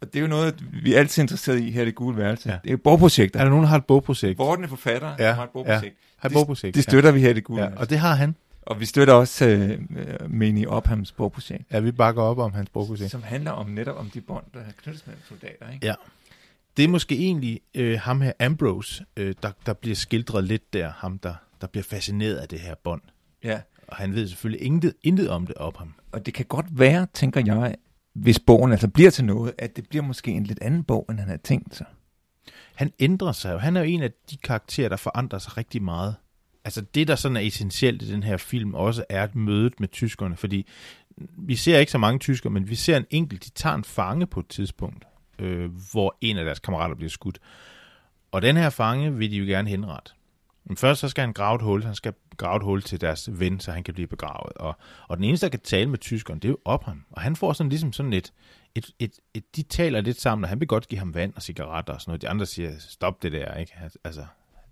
Og 0.00 0.06
det 0.12 0.16
er 0.16 0.20
jo 0.20 0.26
noget, 0.28 0.64
vi 0.82 0.94
er 0.94 0.98
altid 0.98 1.22
interesseret 1.22 1.60
i 1.60 1.70
her 1.70 1.82
i 1.82 1.84
det 1.84 1.94
gule 1.94 2.16
værelse. 2.16 2.50
Ja. 2.50 2.58
Det 2.64 2.72
er 2.72 2.76
bogprojekter. 2.76 3.40
Er 3.40 3.44
der 3.44 3.50
nogen, 3.50 3.62
der 3.62 3.68
har 3.68 3.76
et 3.78 3.84
bogprojekt? 3.84 4.38
Vorten 4.38 4.64
er 4.64 4.68
forfatter, 4.68 5.14
Ja, 5.18 5.26
ja, 5.26 5.32
har 5.32 5.44
et 5.44 5.50
bogprojekt. 5.50 5.96
Har 6.16 6.28
et 6.28 6.30
Det- 6.30 6.36
bogprojekt? 6.36 6.74
Det 6.74 6.82
støtter 6.82 7.10
vi 7.12 7.20
her 7.20 7.30
i 7.30 7.32
det 7.32 7.44
gule 7.44 7.58
ja. 7.62 7.66
værelse. 7.68 7.78
ja. 7.78 7.84
Og 7.84 7.90
det 7.90 7.98
har 7.98 8.14
han. 8.14 8.36
Og 8.62 8.80
vi 8.80 8.84
støtter 8.86 9.14
også 9.14 9.46
øh, 9.48 9.70
øh, 9.70 10.30
Mini 10.30 10.66
Ophams 10.66 11.12
bogprojekt, 11.12 11.62
Ja, 11.72 11.80
vi 11.80 11.92
bakker 11.92 12.22
op 12.22 12.38
om 12.38 12.52
hans 12.52 12.70
bogprojekt. 12.70 13.10
som 13.10 13.22
handler 13.22 13.50
om 13.50 13.70
netop 13.70 13.96
om 13.96 14.10
de 14.10 14.20
bånd, 14.20 14.44
der 14.54 14.60
knyttes 14.82 15.06
mellem 15.06 15.22
soldater. 15.28 15.70
Ikke? 15.72 15.86
Ja. 15.86 15.94
Det 16.76 16.84
er 16.84 16.88
måske 16.88 17.14
egentlig 17.18 17.60
øh, 17.74 18.00
ham 18.00 18.20
her, 18.20 18.32
Ambrose, 18.40 19.04
øh, 19.16 19.34
der, 19.42 19.50
der 19.66 19.72
bliver 19.72 19.96
skildret 19.96 20.44
lidt 20.44 20.72
der, 20.72 20.92
ham 20.96 21.18
der, 21.18 21.34
der 21.60 21.66
bliver 21.66 21.84
fascineret 21.84 22.34
af 22.36 22.48
det 22.48 22.60
her 22.60 22.74
bånd. 22.84 23.02
ja. 23.44 23.60
Og 23.88 23.96
han 23.96 24.14
ved 24.14 24.28
selvfølgelig 24.28 24.66
intet, 24.66 24.94
intet 25.02 25.30
om 25.30 25.46
det 25.46 25.54
op 25.54 25.76
ham. 25.76 25.94
Og 26.12 26.26
det 26.26 26.34
kan 26.34 26.44
godt 26.44 26.66
være, 26.70 27.06
tænker 27.14 27.42
jeg, 27.46 27.76
hvis 28.14 28.40
bogen 28.40 28.72
altså 28.72 28.88
bliver 28.88 29.10
til 29.10 29.24
noget, 29.24 29.52
at 29.58 29.76
det 29.76 29.88
bliver 29.88 30.02
måske 30.02 30.30
en 30.30 30.44
lidt 30.44 30.58
anden 30.62 30.84
bog, 30.84 31.06
end 31.10 31.18
han 31.18 31.28
havde 31.28 31.42
tænkt 31.42 31.76
sig. 31.76 31.86
Han 32.74 32.92
ændrer 32.98 33.32
sig 33.32 33.52
jo. 33.52 33.58
Han 33.58 33.76
er 33.76 33.80
jo 33.80 33.86
en 33.86 34.02
af 34.02 34.10
de 34.30 34.36
karakterer, 34.36 34.88
der 34.88 34.96
forandrer 34.96 35.38
sig 35.38 35.56
rigtig 35.56 35.82
meget. 35.82 36.14
Altså 36.64 36.80
det, 36.80 37.08
der 37.08 37.16
sådan 37.16 37.36
er 37.36 37.40
essentielt 37.40 38.02
i 38.02 38.12
den 38.12 38.22
her 38.22 38.36
film, 38.36 38.74
også 38.74 39.04
er 39.08 39.24
et 39.24 39.34
mødet 39.34 39.80
med 39.80 39.88
tyskerne, 39.88 40.36
fordi 40.36 40.66
vi 41.38 41.56
ser 41.56 41.78
ikke 41.78 41.92
så 41.92 41.98
mange 41.98 42.18
tyskere, 42.18 42.52
men 42.52 42.68
vi 42.70 42.74
ser 42.74 42.96
en 42.96 43.06
enkelt, 43.10 43.44
de 43.44 43.50
tager 43.50 43.74
en 43.74 43.84
fange 43.84 44.26
på 44.26 44.40
et 44.40 44.48
tidspunkt, 44.48 45.04
øh, 45.38 45.70
hvor 45.92 46.16
en 46.20 46.38
af 46.38 46.44
deres 46.44 46.58
kammerater 46.58 46.94
bliver 46.94 47.10
skudt. 47.10 47.38
Og 48.32 48.42
den 48.42 48.56
her 48.56 48.70
fange 48.70 49.14
vil 49.14 49.30
de 49.30 49.36
jo 49.36 49.44
gerne 49.44 49.68
henrette. 49.68 50.12
Men 50.64 50.76
først 50.76 51.00
så 51.00 51.08
skal 51.08 51.24
han 51.24 51.32
grave 51.32 51.56
et 51.56 51.62
hul, 51.62 51.84
han 51.84 51.94
skal 51.94 52.12
grave 52.36 52.56
et 52.56 52.62
hul 52.62 52.82
til 52.82 53.00
deres 53.00 53.40
ven, 53.40 53.60
så 53.60 53.72
han 53.72 53.84
kan 53.84 53.94
blive 53.94 54.06
begravet. 54.06 54.52
Og, 54.56 54.76
og 55.08 55.16
den 55.16 55.24
eneste, 55.24 55.46
der 55.46 55.50
kan 55.50 55.60
tale 55.60 55.90
med 55.90 55.98
tyskeren, 55.98 56.38
det 56.38 56.48
er 56.48 56.52
jo 56.52 56.58
op 56.64 56.84
ham. 56.84 57.04
Og 57.10 57.22
han 57.22 57.36
får 57.36 57.52
sådan 57.52 57.70
ligesom 57.70 57.92
sådan 57.92 58.12
et, 58.12 58.32
et, 58.74 58.90
et, 58.98 59.12
et, 59.34 59.56
de 59.56 59.62
taler 59.62 60.00
lidt 60.00 60.20
sammen, 60.20 60.44
og 60.44 60.48
han 60.48 60.60
vil 60.60 60.68
godt 60.68 60.88
give 60.88 60.98
ham 60.98 61.14
vand 61.14 61.32
og 61.36 61.42
cigaretter 61.42 61.92
og 61.92 62.00
sådan 62.00 62.10
noget. 62.10 62.22
De 62.22 62.28
andre 62.28 62.46
siger, 62.46 62.72
stop 62.78 63.22
det 63.22 63.32
der, 63.32 63.54
ikke? 63.54 63.72
Altså, 64.04 64.26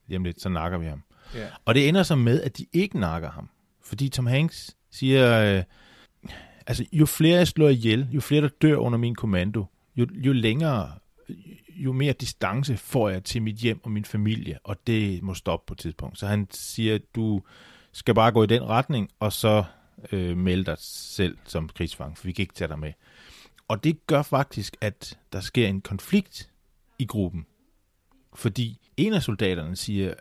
hjem 0.08 0.24
lidt, 0.24 0.40
så 0.40 0.48
nakker 0.48 0.78
vi 0.78 0.86
ham. 0.86 1.02
Ja. 1.34 1.46
Og 1.64 1.74
det 1.74 1.88
ender 1.88 2.02
så 2.02 2.16
med, 2.16 2.42
at 2.42 2.58
de 2.58 2.66
ikke 2.72 3.00
nakker 3.00 3.30
ham. 3.30 3.48
Fordi 3.84 4.08
Tom 4.08 4.26
Hanks 4.26 4.76
siger, 4.90 5.56
øh, 5.56 5.64
altså 6.66 6.84
jo 6.92 7.06
flere 7.06 7.38
jeg 7.38 7.48
slår 7.48 7.68
ihjel, 7.68 8.08
jo 8.12 8.20
flere 8.20 8.42
der 8.42 8.48
dør 8.62 8.76
under 8.76 8.98
min 8.98 9.14
kommando, 9.14 9.64
jo, 9.96 10.06
jo 10.12 10.32
længere, 10.32 10.92
jo 11.84 11.92
mere 11.92 12.12
distance 12.12 12.76
får 12.76 13.08
jeg 13.08 13.24
til 13.24 13.42
mit 13.42 13.56
hjem 13.56 13.80
og 13.84 13.90
min 13.90 14.04
familie, 14.04 14.58
og 14.64 14.86
det 14.86 15.22
må 15.22 15.34
stoppe 15.34 15.66
på 15.66 15.74
et 15.74 15.78
tidspunkt. 15.78 16.18
Så 16.18 16.26
han 16.26 16.46
siger, 16.50 16.98
du 17.14 17.42
skal 17.92 18.14
bare 18.14 18.32
gå 18.32 18.42
i 18.42 18.46
den 18.46 18.62
retning, 18.62 19.10
og 19.20 19.32
så 19.32 19.64
øh, 20.12 20.36
melde 20.36 20.64
dig 20.64 20.76
selv 20.78 21.38
som 21.44 21.68
krigsfang, 21.68 22.18
for 22.18 22.26
vi 22.26 22.32
kan 22.32 22.42
ikke 22.42 22.54
tage 22.54 22.68
dig 22.68 22.78
med. 22.78 22.92
Og 23.68 23.84
det 23.84 24.06
gør 24.06 24.22
faktisk, 24.22 24.76
at 24.80 25.18
der 25.32 25.40
sker 25.40 25.68
en 25.68 25.80
konflikt 25.80 26.50
i 26.98 27.04
gruppen. 27.04 27.46
Fordi 28.34 28.78
en 28.96 29.12
af 29.12 29.22
soldaterne 29.22 29.76
siger, 29.76 30.14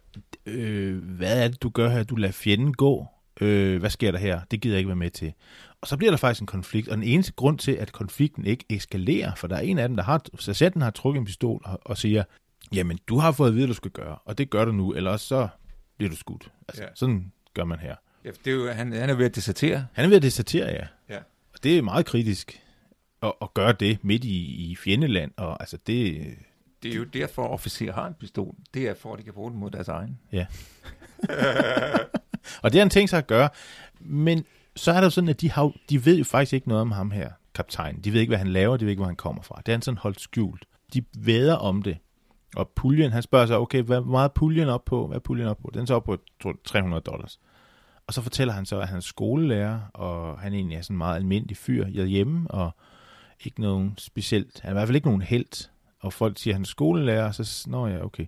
øh, 0.45 1.03
hvad 1.03 1.43
er 1.43 1.47
det, 1.47 1.63
du 1.63 1.69
gør 1.69 1.89
her? 1.89 2.03
Du 2.03 2.15
lader 2.15 2.33
fjenden 2.33 2.73
gå. 2.73 3.07
Øh, 3.41 3.79
hvad 3.79 3.89
sker 3.89 4.11
der 4.11 4.19
her? 4.19 4.41
Det 4.51 4.61
gider 4.61 4.75
jeg 4.75 4.79
ikke 4.79 4.87
være 4.87 4.95
med 4.95 5.09
til. 5.11 5.33
Og 5.81 5.87
så 5.87 5.97
bliver 5.97 6.11
der 6.11 6.17
faktisk 6.17 6.41
en 6.41 6.47
konflikt, 6.47 6.87
og 6.87 6.97
den 6.97 7.03
eneste 7.03 7.33
grund 7.33 7.57
til, 7.57 7.71
at 7.71 7.91
konflikten 7.91 8.45
ikke 8.45 8.65
eskalerer, 8.69 9.35
for 9.35 9.47
der 9.47 9.55
er 9.55 9.59
en 9.61 9.79
af 9.79 9.87
dem, 9.89 9.97
der 9.97 10.03
har, 10.03 10.21
sergeanten 10.39 10.81
har 10.81 10.91
trukket 10.91 11.19
en 11.19 11.25
pistol 11.25 11.61
og, 11.65 11.79
og 11.85 11.97
siger, 11.97 12.23
jamen, 12.73 12.99
du 13.07 13.17
har 13.17 13.31
fået 13.31 13.47
at 13.47 13.55
vide, 13.55 13.65
hvad 13.65 13.73
du 13.73 13.77
skal 13.77 13.91
gøre, 13.91 14.17
og 14.25 14.37
det 14.37 14.49
gør 14.49 14.65
du 14.65 14.71
nu, 14.71 14.93
eller 14.93 15.17
så 15.17 15.47
bliver 15.97 16.09
du 16.09 16.15
skudt. 16.15 16.51
Altså, 16.67 16.83
ja. 16.83 16.89
Sådan 16.95 17.31
gør 17.53 17.63
man 17.63 17.79
her. 17.79 17.95
Ja, 18.25 18.29
det 18.45 18.51
er 18.51 18.55
jo, 18.55 18.71
han, 18.71 18.93
han 18.93 19.09
er 19.09 19.13
ved 19.13 19.25
at 19.25 19.35
desertere. 19.35 19.87
Han 19.93 20.05
er 20.05 20.09
ved 20.09 20.17
at 20.17 20.23
desertere, 20.23 20.67
ja. 20.69 20.87
Ja. 21.09 21.17
Og 21.53 21.63
det 21.63 21.77
er 21.77 21.81
meget 21.81 22.05
kritisk 22.05 22.61
at, 23.23 23.33
at 23.41 23.53
gøre 23.53 23.73
det 23.79 24.03
midt 24.03 24.23
i, 24.23 24.71
i 24.71 24.75
fjendeland, 24.75 25.31
og 25.37 25.61
altså 25.61 25.77
det, 25.87 26.25
Det 26.83 26.91
er 26.91 26.95
jo 26.95 27.03
derfor, 27.03 27.43
at 27.43 27.51
officerer 27.51 27.93
har 27.93 28.07
en 28.07 28.13
pistol. 28.13 28.55
Det 28.73 28.87
er 28.87 28.93
for, 28.93 29.13
at 29.13 29.19
de 29.19 29.23
kan 29.23 29.33
bruge 29.33 29.51
den 29.51 29.59
mod 29.59 29.71
deres 29.71 29.87
egen. 29.87 30.19
Ja. 30.31 30.45
og 32.63 32.71
det 32.71 32.79
har 32.79 32.85
han 32.85 32.89
tænkt 32.89 33.09
sig 33.09 33.17
at 33.17 33.27
gøre. 33.27 33.49
Men 33.99 34.45
så 34.75 34.91
er 34.91 34.95
det 34.95 35.03
jo 35.03 35.09
sådan, 35.09 35.29
at 35.29 35.41
de, 35.41 35.51
har, 35.51 35.71
de 35.89 36.05
ved 36.05 36.17
jo 36.17 36.23
faktisk 36.23 36.53
ikke 36.53 36.67
noget 36.67 36.81
om 36.81 36.91
ham 36.91 37.11
her, 37.11 37.29
kaptajnen. 37.55 38.01
De 38.01 38.13
ved 38.13 38.19
ikke, 38.19 38.31
hvad 38.31 38.37
han 38.37 38.47
laver, 38.47 38.77
de 38.77 38.85
ved 38.85 38.91
ikke, 38.91 38.99
hvor 38.99 39.07
han 39.07 39.15
kommer 39.15 39.41
fra. 39.41 39.61
Det 39.65 39.71
er 39.71 39.75
han 39.75 39.81
sådan 39.81 39.97
holdt 39.97 40.21
skjult. 40.21 40.65
De 40.93 41.03
væder 41.17 41.55
om 41.55 41.81
det. 41.81 41.97
Og 42.55 42.69
puljen, 42.75 43.11
han 43.11 43.23
spørger 43.23 43.45
sig, 43.45 43.57
okay, 43.57 43.81
hvad 43.81 44.01
hvor 44.01 44.11
meget 44.11 44.29
er 44.29 44.33
puljen 44.33 44.69
op 44.69 44.85
på? 44.85 45.07
Hvad 45.07 45.17
er 45.17 45.21
puljen 45.21 45.47
op 45.47 45.57
på? 45.57 45.69
Den 45.73 45.81
er 45.81 45.85
så 45.85 45.95
op 45.95 46.03
på 46.03 46.17
300 46.65 47.01
dollars. 47.01 47.39
Og 48.07 48.13
så 48.13 48.21
fortæller 48.21 48.53
han 48.53 48.65
så, 48.65 48.79
at 48.79 48.87
han 48.87 48.97
er 48.97 49.01
skolelærer, 49.01 49.79
og 49.93 50.39
han 50.39 50.53
egentlig 50.53 50.77
er 50.77 50.81
sådan 50.81 50.93
en 50.93 50.97
meget 50.97 51.15
almindelig 51.15 51.57
fyr 51.57 51.87
hjemme, 51.87 52.51
og 52.51 52.71
ikke 53.45 53.61
nogen 53.61 53.93
specielt, 53.97 54.59
han 54.61 54.69
er 54.69 54.73
i 54.73 54.75
hvert 54.75 54.87
fald 54.87 54.95
ikke 54.95 55.07
nogen 55.07 55.21
held. 55.21 55.69
Og 55.99 56.13
folk 56.13 56.39
siger, 56.39 56.53
at 56.53 56.55
han 56.55 56.61
er 56.61 56.67
skolelærer, 56.67 57.27
og 57.27 57.35
så, 57.35 57.69
nå 57.69 57.87
ja, 57.87 58.05
okay. 58.05 58.25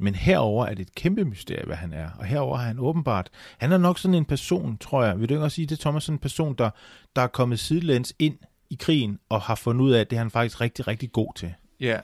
Men 0.00 0.14
herover 0.14 0.66
er 0.66 0.74
det 0.74 0.86
et 0.86 0.94
kæmpe 0.94 1.24
mysterie, 1.24 1.66
hvad 1.66 1.76
han 1.76 1.92
er. 1.92 2.10
Og 2.18 2.24
herover 2.24 2.56
har 2.56 2.66
han 2.66 2.78
åbenbart... 2.78 3.30
Han 3.58 3.72
er 3.72 3.78
nok 3.78 3.98
sådan 3.98 4.14
en 4.14 4.24
person, 4.24 4.78
tror 4.78 5.04
jeg. 5.04 5.20
Vil 5.20 5.28
du 5.28 5.34
ikke 5.34 5.44
også 5.44 5.54
sige 5.54 5.66
det, 5.66 5.80
Thomas? 5.80 6.04
Sådan 6.04 6.14
en 6.14 6.18
person, 6.18 6.54
der, 6.54 6.70
der 7.16 7.22
er 7.22 7.26
kommet 7.26 7.58
sidelæns 7.58 8.14
ind 8.18 8.38
i 8.70 8.74
krigen, 8.80 9.18
og 9.28 9.40
har 9.40 9.54
fundet 9.54 9.84
ud 9.84 9.92
af, 9.92 10.00
at 10.00 10.10
det 10.10 10.16
er 10.16 10.20
han 10.20 10.30
faktisk 10.30 10.60
rigtig, 10.60 10.86
rigtig 10.88 11.12
god 11.12 11.34
til. 11.34 11.54
Ja, 11.80 12.00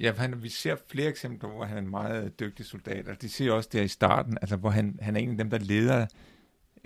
ja 0.00 0.12
han, 0.12 0.42
vi 0.42 0.48
ser 0.48 0.76
flere 0.88 1.08
eksempler, 1.08 1.50
hvor 1.50 1.64
han 1.64 1.76
er 1.76 1.82
en 1.82 1.90
meget 1.90 2.40
dygtig 2.40 2.66
soldat. 2.66 3.08
Og 3.08 3.22
de 3.22 3.28
ser 3.28 3.52
også 3.52 3.68
der 3.72 3.82
i 3.82 3.88
starten, 3.88 4.38
altså, 4.40 4.56
hvor 4.56 4.70
han, 4.70 4.98
han 5.02 5.16
er 5.16 5.20
en 5.20 5.30
af 5.30 5.38
dem, 5.38 5.50
der 5.50 5.58
leder 5.58 6.06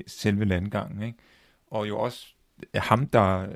selve 0.06 0.44
landgangen. 0.44 1.02
Ikke? 1.02 1.18
Og 1.66 1.88
jo 1.88 1.98
også 1.98 2.26
ham, 2.74 3.06
der 3.06 3.40
øh, 3.40 3.48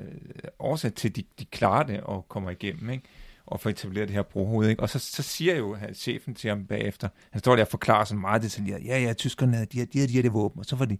er 0.43 0.49
årsag 0.59 0.93
til, 0.93 1.09
at 1.09 1.15
de, 1.15 1.23
de 1.39 1.45
klarer 1.45 1.83
det 1.83 2.01
og 2.01 2.27
kommer 2.27 2.49
igennem. 2.49 2.89
Ikke? 2.89 3.03
Og 3.47 3.59
får 3.59 3.69
etableret 3.69 4.07
det 4.07 4.15
her 4.15 4.23
brohoved. 4.23 4.69
Ikke? 4.69 4.81
Og 4.81 4.89
så, 4.89 4.99
så 4.99 5.23
siger 5.23 5.55
jo 5.55 5.75
han, 5.75 5.93
chefen 5.93 6.35
til 6.35 6.49
ham 6.49 6.65
bagefter, 6.65 7.07
han 7.31 7.39
står 7.39 7.55
der 7.55 7.63
og 7.63 7.67
forklarer 7.67 8.05
sådan 8.05 8.21
meget 8.21 8.41
detaljeret, 8.41 8.85
ja, 8.85 8.99
ja, 8.99 9.13
tyskerne, 9.13 9.65
de 9.65 9.79
har 9.79 9.85
de 9.85 9.99
har 9.99 10.07
de, 10.07 10.15
har 10.15 10.21
de 10.21 10.31
våben, 10.31 10.59
og 10.59 10.65
så 10.65 10.75
får 10.75 10.85
de 10.85 10.97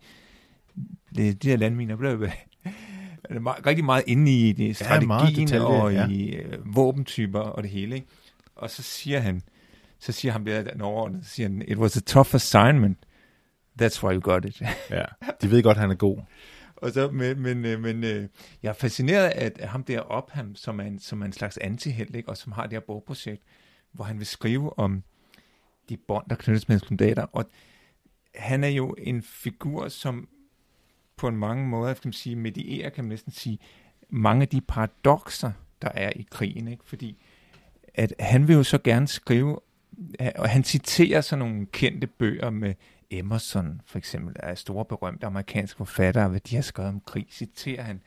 de, 1.16 1.34
de 1.34 1.50
her 1.50 1.58
landminer, 1.58 1.96
er 1.96 3.40
meget, 3.40 3.66
rigtig 3.66 3.86
meget 3.86 4.04
inde 4.08 4.32
i 4.32 4.52
det, 4.52 4.68
Ja, 4.68 4.74
strategien 4.74 5.48
detaljeret, 5.48 5.82
og 5.82 5.94
ja. 5.94 6.08
i 6.08 6.30
øh, 6.30 6.76
våbentyper 6.76 7.40
og 7.40 7.64
det 7.64 7.72
hele. 7.72 7.96
Ikke? 7.96 8.08
Og 8.56 8.70
så 8.70 8.84
siger 8.84 9.20
han, 9.20 9.42
så 10.00 10.12
siger 10.12 10.32
han 10.32 10.46
der 10.46 10.62
den 10.64 10.82
overordnede, 10.82 11.24
så 11.24 11.30
siger 11.30 11.50
han, 11.50 11.64
it 11.68 11.78
was 11.78 11.98
a 11.98 12.00
tough 12.00 12.36
assignment, 12.36 12.98
that's 13.82 14.04
why 14.04 14.14
you 14.14 14.22
got 14.22 14.46
it. 14.46 14.62
Ja. 14.90 15.06
De 15.42 15.52
ved 15.52 15.64
godt, 15.64 15.78
han 15.78 15.92
er 15.92 15.96
god. 15.96 16.18
Og 16.84 16.92
så, 16.92 17.12
men, 17.12 17.42
men, 17.42 17.66
øh, 17.66 17.82
men 17.82 18.04
øh, 18.04 18.28
jeg 18.64 18.70
er 18.70 18.74
fascineret 18.74 19.28
af 19.30 19.52
at 19.56 19.70
ham 19.70 19.84
der 19.84 20.00
op, 20.00 20.32
ham, 20.32 20.56
som 20.56 20.80
er 20.80 20.84
en, 20.84 21.00
som 21.00 21.22
er 21.22 21.26
en 21.26 21.34
slags 21.34 21.58
antihelt, 21.58 22.16
ikke? 22.16 22.30
og 22.30 22.38
som 22.38 22.52
har 22.52 22.64
det 22.64 22.72
her 22.72 22.80
bogprojekt, 22.80 23.44
hvor 23.92 24.04
han 24.04 24.20
vil 24.20 24.28
skrive 24.28 24.80
om 24.80 25.04
de 25.90 25.98
bånd, 25.98 26.26
der 26.30 26.36
knyttes 26.36 26.70
med 26.70 26.80
soldater. 26.80 27.24
Og 27.24 27.46
han 28.36 28.64
er 28.64 28.68
jo 28.68 28.96
en 28.98 29.22
figur, 29.22 29.88
som 29.88 30.28
på 31.18 31.28
en 31.28 31.38
mange 31.38 31.68
måder, 31.68 31.94
kan 31.94 32.02
man 32.04 32.14
sige, 32.14 32.36
medierer, 32.36 32.90
kan 32.90 33.04
man 33.04 33.10
næsten 33.10 33.32
sige, 33.32 33.60
mange 34.10 34.42
af 34.42 34.48
de 34.48 34.62
paradoxer, 34.62 35.52
der 35.82 35.90
er 35.90 36.12
i 36.16 36.28
krigen. 36.32 36.68
Ikke? 36.68 36.84
Fordi 36.86 37.18
at 37.94 38.14
han 38.20 38.48
vil 38.48 38.56
jo 38.56 38.64
så 38.64 38.78
gerne 38.78 39.08
skrive, 39.08 39.60
og 40.36 40.50
han 40.50 40.64
citerer 40.64 41.22
sådan 41.22 41.40
nogle 41.40 41.66
kendte 41.66 42.08
bøger 42.08 42.50
med 42.50 42.74
Emerson, 43.12 43.82
for 43.86 43.98
eksempel, 43.98 44.36
er 44.40 44.56
store 44.56 44.86
berømte 44.86 45.26
amerikanske 45.26 45.78
forfattere, 45.78 46.30
hvad 46.30 46.40
de 46.40 46.56
har 46.56 46.64
skrevet 46.64 46.90
om 46.90 47.02
krig, 47.06 47.28
citerer 47.32 47.84
han. 47.84 48.02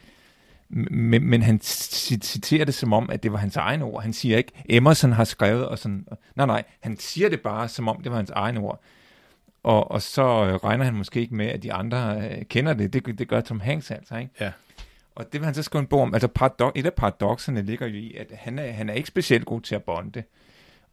Men, 0.68 1.24
men 1.24 1.42
han 1.42 1.60
citerer 1.60 2.64
det 2.64 2.74
som 2.74 2.92
om, 2.92 3.10
at 3.10 3.22
det 3.22 3.32
var 3.32 3.38
hans 3.38 3.56
egen 3.56 3.82
ord. 3.82 4.02
Han 4.02 4.12
siger 4.12 4.38
ikke, 4.38 4.52
Emerson 4.68 5.12
har 5.12 5.24
skrevet, 5.24 5.68
og 5.68 5.78
sådan. 5.78 6.06
Nej, 6.36 6.46
nej, 6.46 6.62
han 6.80 6.98
siger 6.98 7.28
det 7.28 7.40
bare, 7.40 7.68
som 7.68 7.88
om 7.88 8.02
det 8.02 8.10
var 8.10 8.16
hans 8.16 8.30
egen 8.30 8.56
ord. 8.56 8.80
Og, 9.62 9.90
og 9.90 10.02
så 10.02 10.56
regner 10.56 10.84
han 10.84 10.94
måske 10.94 11.20
ikke 11.20 11.34
med, 11.34 11.46
at 11.46 11.62
de 11.62 11.72
andre 11.72 12.28
øh, 12.30 12.44
kender 12.44 12.74
det. 12.74 12.92
det. 12.92 13.18
Det 13.18 13.28
gør 13.28 13.40
Tom 13.40 13.60
Hanks 13.60 13.90
altså, 13.90 14.16
ikke? 14.16 14.30
Ja. 14.40 14.52
Og 15.14 15.32
det 15.32 15.40
vil 15.40 15.44
han 15.44 15.54
så 15.54 15.62
skrive 15.62 15.80
en 15.80 15.86
bog 15.86 16.00
om. 16.00 16.14
Altså, 16.14 16.28
paradox, 16.28 16.72
et 16.74 16.86
af 16.86 16.94
paradoxerne 16.94 17.62
ligger 17.62 17.86
jo 17.86 17.94
i, 17.94 18.14
at 18.14 18.32
han 18.34 18.58
er, 18.58 18.72
han 18.72 18.88
er 18.88 18.94
ikke 18.94 19.08
specielt 19.08 19.46
god 19.46 19.60
til 19.60 19.74
at 19.74 19.82
bonde. 19.82 20.22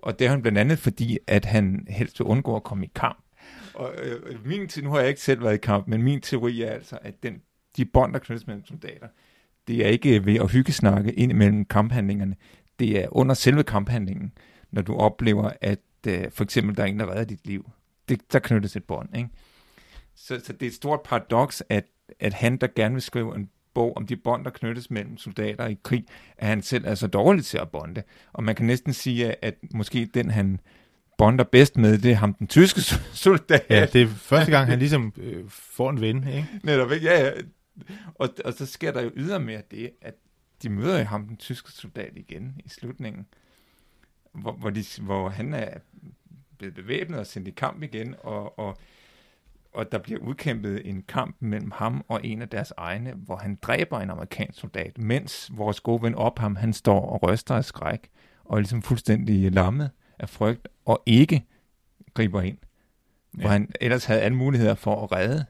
Og 0.02 0.20
det 0.20 0.26
er 0.26 0.30
han 0.30 0.42
blandt 0.42 0.58
andet, 0.58 0.80
fordi 0.80 1.18
at 1.28 1.46
han 1.46 1.88
helst 1.90 2.20
vil 2.20 2.26
undgå 2.26 2.56
at 2.56 2.64
komme 2.64 2.86
i 2.86 2.92
kamp. 2.96 3.24
Og 3.74 3.94
øh, 3.98 4.22
øh 4.26 4.46
min, 4.46 4.70
nu 4.84 4.90
har 4.90 5.00
jeg 5.00 5.10
ikke 5.10 5.22
selv 5.22 5.44
været 5.44 5.54
i 5.54 5.58
kamp, 5.58 5.88
men 5.88 6.04
min 6.04 6.22
teori 6.22 6.62
er 6.62 6.72
altså, 6.72 6.98
at 7.02 7.24
den, 7.24 7.42
de 7.78 7.86
bånd, 7.86 8.14
der 8.14 8.20
knyttes 8.20 8.48
mellem 8.48 8.66
soldater, 8.66 9.08
det 9.68 9.86
er 9.86 9.90
ikke 9.90 10.26
ved 10.26 10.36
at 10.36 10.52
hyggesnakke 10.52 11.14
ind 11.14 11.32
imellem 11.32 11.66
kamphandlingerne. 11.66 12.36
Det 12.80 13.04
er 13.04 13.08
under 13.12 13.36
selve 13.36 13.64
kamphandlingen, 13.64 14.34
når 14.72 14.82
du 14.82 14.96
oplever, 14.96 15.52
at 15.62 15.80
øh, 16.08 16.32
for 16.32 16.44
eksempel 16.44 16.78
der 16.78 16.84
er 16.84 16.88
en, 16.88 17.00
der 17.00 17.12
redder 17.12 17.24
dit 17.24 17.48
liv. 17.48 17.72
Det, 18.10 18.34
der 18.34 18.40
knyttes 18.40 18.76
et 18.76 18.84
bånd. 18.84 19.18
Ikke? 19.18 19.30
Så, 20.16 20.42
så 20.44 20.54
det 20.54 20.64
er 20.64 20.68
et 20.68 20.74
stort 20.74 21.02
paradoks, 21.02 21.64
at, 21.70 21.86
at 22.20 22.34
han, 22.34 22.58
der 22.58 22.68
gerne 22.76 22.96
vil 22.96 23.02
skrive 23.02 23.36
en 23.36 23.50
bog 23.74 23.98
om 23.98 24.08
de 24.08 24.16
bånd, 24.16 24.46
der 24.46 24.52
knyttes 24.52 24.92
mellem 24.92 25.18
soldater 25.18 25.68
i 25.68 25.78
krig, 25.84 26.06
at 26.38 26.48
han 26.48 26.62
selv 26.62 26.86
er 26.88 26.96
så 26.96 27.08
dårlig 27.08 27.46
til 27.46 27.58
at 27.58 27.70
bonde. 27.70 28.04
Og 28.34 28.44
man 28.44 28.56
kan 28.56 28.66
næsten 28.66 28.94
sige, 28.94 29.46
at 29.46 29.56
måske 29.74 30.06
den, 30.14 30.32
han 30.32 30.60
bonder 31.18 31.44
bedst 31.44 31.78
med, 31.78 31.98
det 31.98 32.12
er 32.12 32.16
ham, 32.16 32.34
den 32.34 32.48
tyske 32.48 32.82
soldat. 33.26 33.66
Ja, 33.70 33.86
det 33.86 34.02
er 34.02 34.08
første 34.08 34.52
gang, 34.52 34.68
han 34.68 34.80
ligesom 34.80 35.14
øh, 35.18 35.44
får 35.50 35.90
en 35.90 36.02
ven, 36.02 36.28
ikke? 36.28 36.48
Netop, 36.64 36.92
ikke? 36.92 37.06
Ja, 37.06 37.26
ja. 37.26 37.32
Og, 38.16 38.30
og 38.46 38.54
så 38.54 38.66
sker 38.66 38.92
der 38.92 39.02
jo 39.02 39.12
ydermere 39.16 39.62
det, 39.72 39.92
at 40.02 40.14
de 40.64 40.70
møder 40.70 41.00
jo 41.00 41.06
ham, 41.06 41.28
den 41.28 41.38
tyske 41.38 41.72
soldat, 41.72 42.12
igen 42.16 42.62
i 42.66 42.70
slutningen, 42.70 43.26
hvor, 44.34 44.52
hvor, 44.52 44.70
de, 44.70 44.84
hvor 45.02 45.30
han 45.30 45.54
er 45.54 45.78
blevet 46.58 46.76
bevæbnet 46.76 47.20
og 47.20 47.28
sendt 47.28 47.48
i 47.48 47.52
kamp 47.52 47.84
igen, 47.84 48.16
og, 48.20 48.60
og, 48.60 48.78
og 49.74 49.92
der 49.92 49.98
bliver 49.98 50.20
udkæmpet 50.20 50.90
en 50.90 51.04
kamp 51.08 51.36
mellem 51.40 51.72
ham 51.72 52.06
og 52.08 52.20
en 52.24 52.42
af 52.42 52.50
deres 52.50 52.74
egne, 52.78 53.14
hvor 53.14 53.36
han 53.36 53.58
dræber 53.62 54.00
en 54.00 54.10
amerikansk 54.10 54.60
soldat, 54.60 54.98
mens 54.98 55.52
vores 55.54 55.80
gode 55.80 56.04
ven 56.04 56.16
op 56.16 56.40
ham, 56.40 56.56
han 56.56 56.74
står 56.74 57.06
og 57.10 57.24
ryster 57.24 57.56
af 57.56 57.66
skræk, 57.66 58.10
og 58.44 58.56
er 58.56 58.60
ligesom 58.60 58.82
fuldstændig 58.82 59.52
lammet 59.52 59.92
af 60.20 60.30
frygt, 60.30 60.68
og 60.86 61.04
ikke 61.06 61.44
griber 62.14 62.42
ind. 62.42 62.58
Ja. 63.38 63.42
Hvor 63.42 63.50
han 63.50 63.72
ellers 63.82 64.06
havde 64.06 64.22
alle 64.22 64.38
muligheder 64.38 64.76
for 64.76 65.04
at 65.04 65.12
redde 65.12 65.46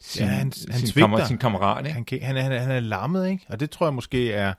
sin, 0.00 0.22
Ja, 0.24 0.28
han- 0.28 0.38
han 0.38 0.52
sin, 0.52 0.72
svigter. 0.72 1.00
kammer, 1.00 1.24
sin 1.24 1.38
kammerat. 1.38 1.84
Ikke? 1.86 1.94
Han, 1.94 2.04
kan, 2.04 2.22
han, 2.22 2.36
er, 2.36 2.58
han 2.60 2.70
er 2.70 2.80
lammet, 2.80 3.28
ikke? 3.28 3.46
Og 3.48 3.60
det 3.60 3.70
tror 3.70 3.86
jeg 3.86 3.94
måske 3.94 4.32
er, 4.32 4.54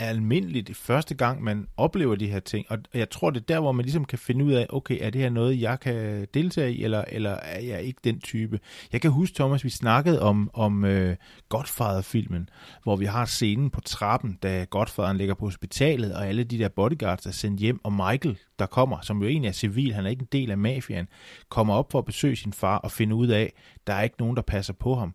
er 0.00 0.06
almindeligt 0.06 0.68
det 0.68 0.76
første 0.76 1.14
gang, 1.14 1.42
man 1.42 1.68
oplever 1.76 2.16
de 2.16 2.26
her 2.26 2.40
ting. 2.40 2.66
Og 2.68 2.78
jeg 2.94 3.10
tror, 3.10 3.30
det 3.30 3.40
er 3.40 3.44
der, 3.44 3.60
hvor 3.60 3.72
man 3.72 3.84
ligesom 3.84 4.04
kan 4.04 4.18
finde 4.18 4.44
ud 4.44 4.52
af, 4.52 4.66
okay, 4.68 4.98
er 5.00 5.10
det 5.10 5.20
her 5.20 5.30
noget, 5.30 5.60
jeg 5.60 5.80
kan 5.80 6.26
deltage 6.34 6.72
i, 6.72 6.84
eller, 6.84 7.04
eller 7.08 7.30
er 7.30 7.60
jeg 7.60 7.82
ikke 7.82 8.00
den 8.04 8.20
type? 8.20 8.60
Jeg 8.92 9.00
kan 9.00 9.10
huske, 9.10 9.34
Thomas, 9.34 9.64
vi 9.64 9.70
snakkede 9.70 10.22
om, 10.22 10.50
om 10.54 10.84
øh, 10.84 11.16
Godfather-filmen, 11.48 12.48
hvor 12.82 12.96
vi 12.96 13.04
har 13.04 13.24
scenen 13.24 13.70
på 13.70 13.80
trappen, 13.80 14.38
da 14.42 14.64
Godfatheren 14.70 15.16
ligger 15.16 15.34
på 15.34 15.44
hospitalet, 15.44 16.14
og 16.14 16.26
alle 16.26 16.44
de 16.44 16.58
der 16.58 16.68
bodyguards 16.68 17.26
er 17.26 17.30
sendt 17.30 17.60
hjem, 17.60 17.80
og 17.84 17.92
Michael, 17.92 18.38
der 18.58 18.66
kommer, 18.66 19.00
som 19.00 19.22
jo 19.22 19.28
egentlig 19.28 19.48
er 19.48 19.52
civil, 19.52 19.94
han 19.94 20.06
er 20.06 20.10
ikke 20.10 20.22
en 20.22 20.28
del 20.32 20.50
af 20.50 20.58
mafiaen, 20.58 21.08
kommer 21.48 21.74
op 21.74 21.92
for 21.92 21.98
at 21.98 22.04
besøge 22.04 22.36
sin 22.36 22.52
far 22.52 22.78
og 22.78 22.90
finde 22.90 23.14
ud 23.14 23.28
af, 23.28 23.52
der 23.86 23.94
er 23.94 24.02
ikke 24.02 24.16
nogen, 24.18 24.36
der 24.36 24.42
passer 24.42 24.72
på 24.72 24.94
ham 24.94 25.14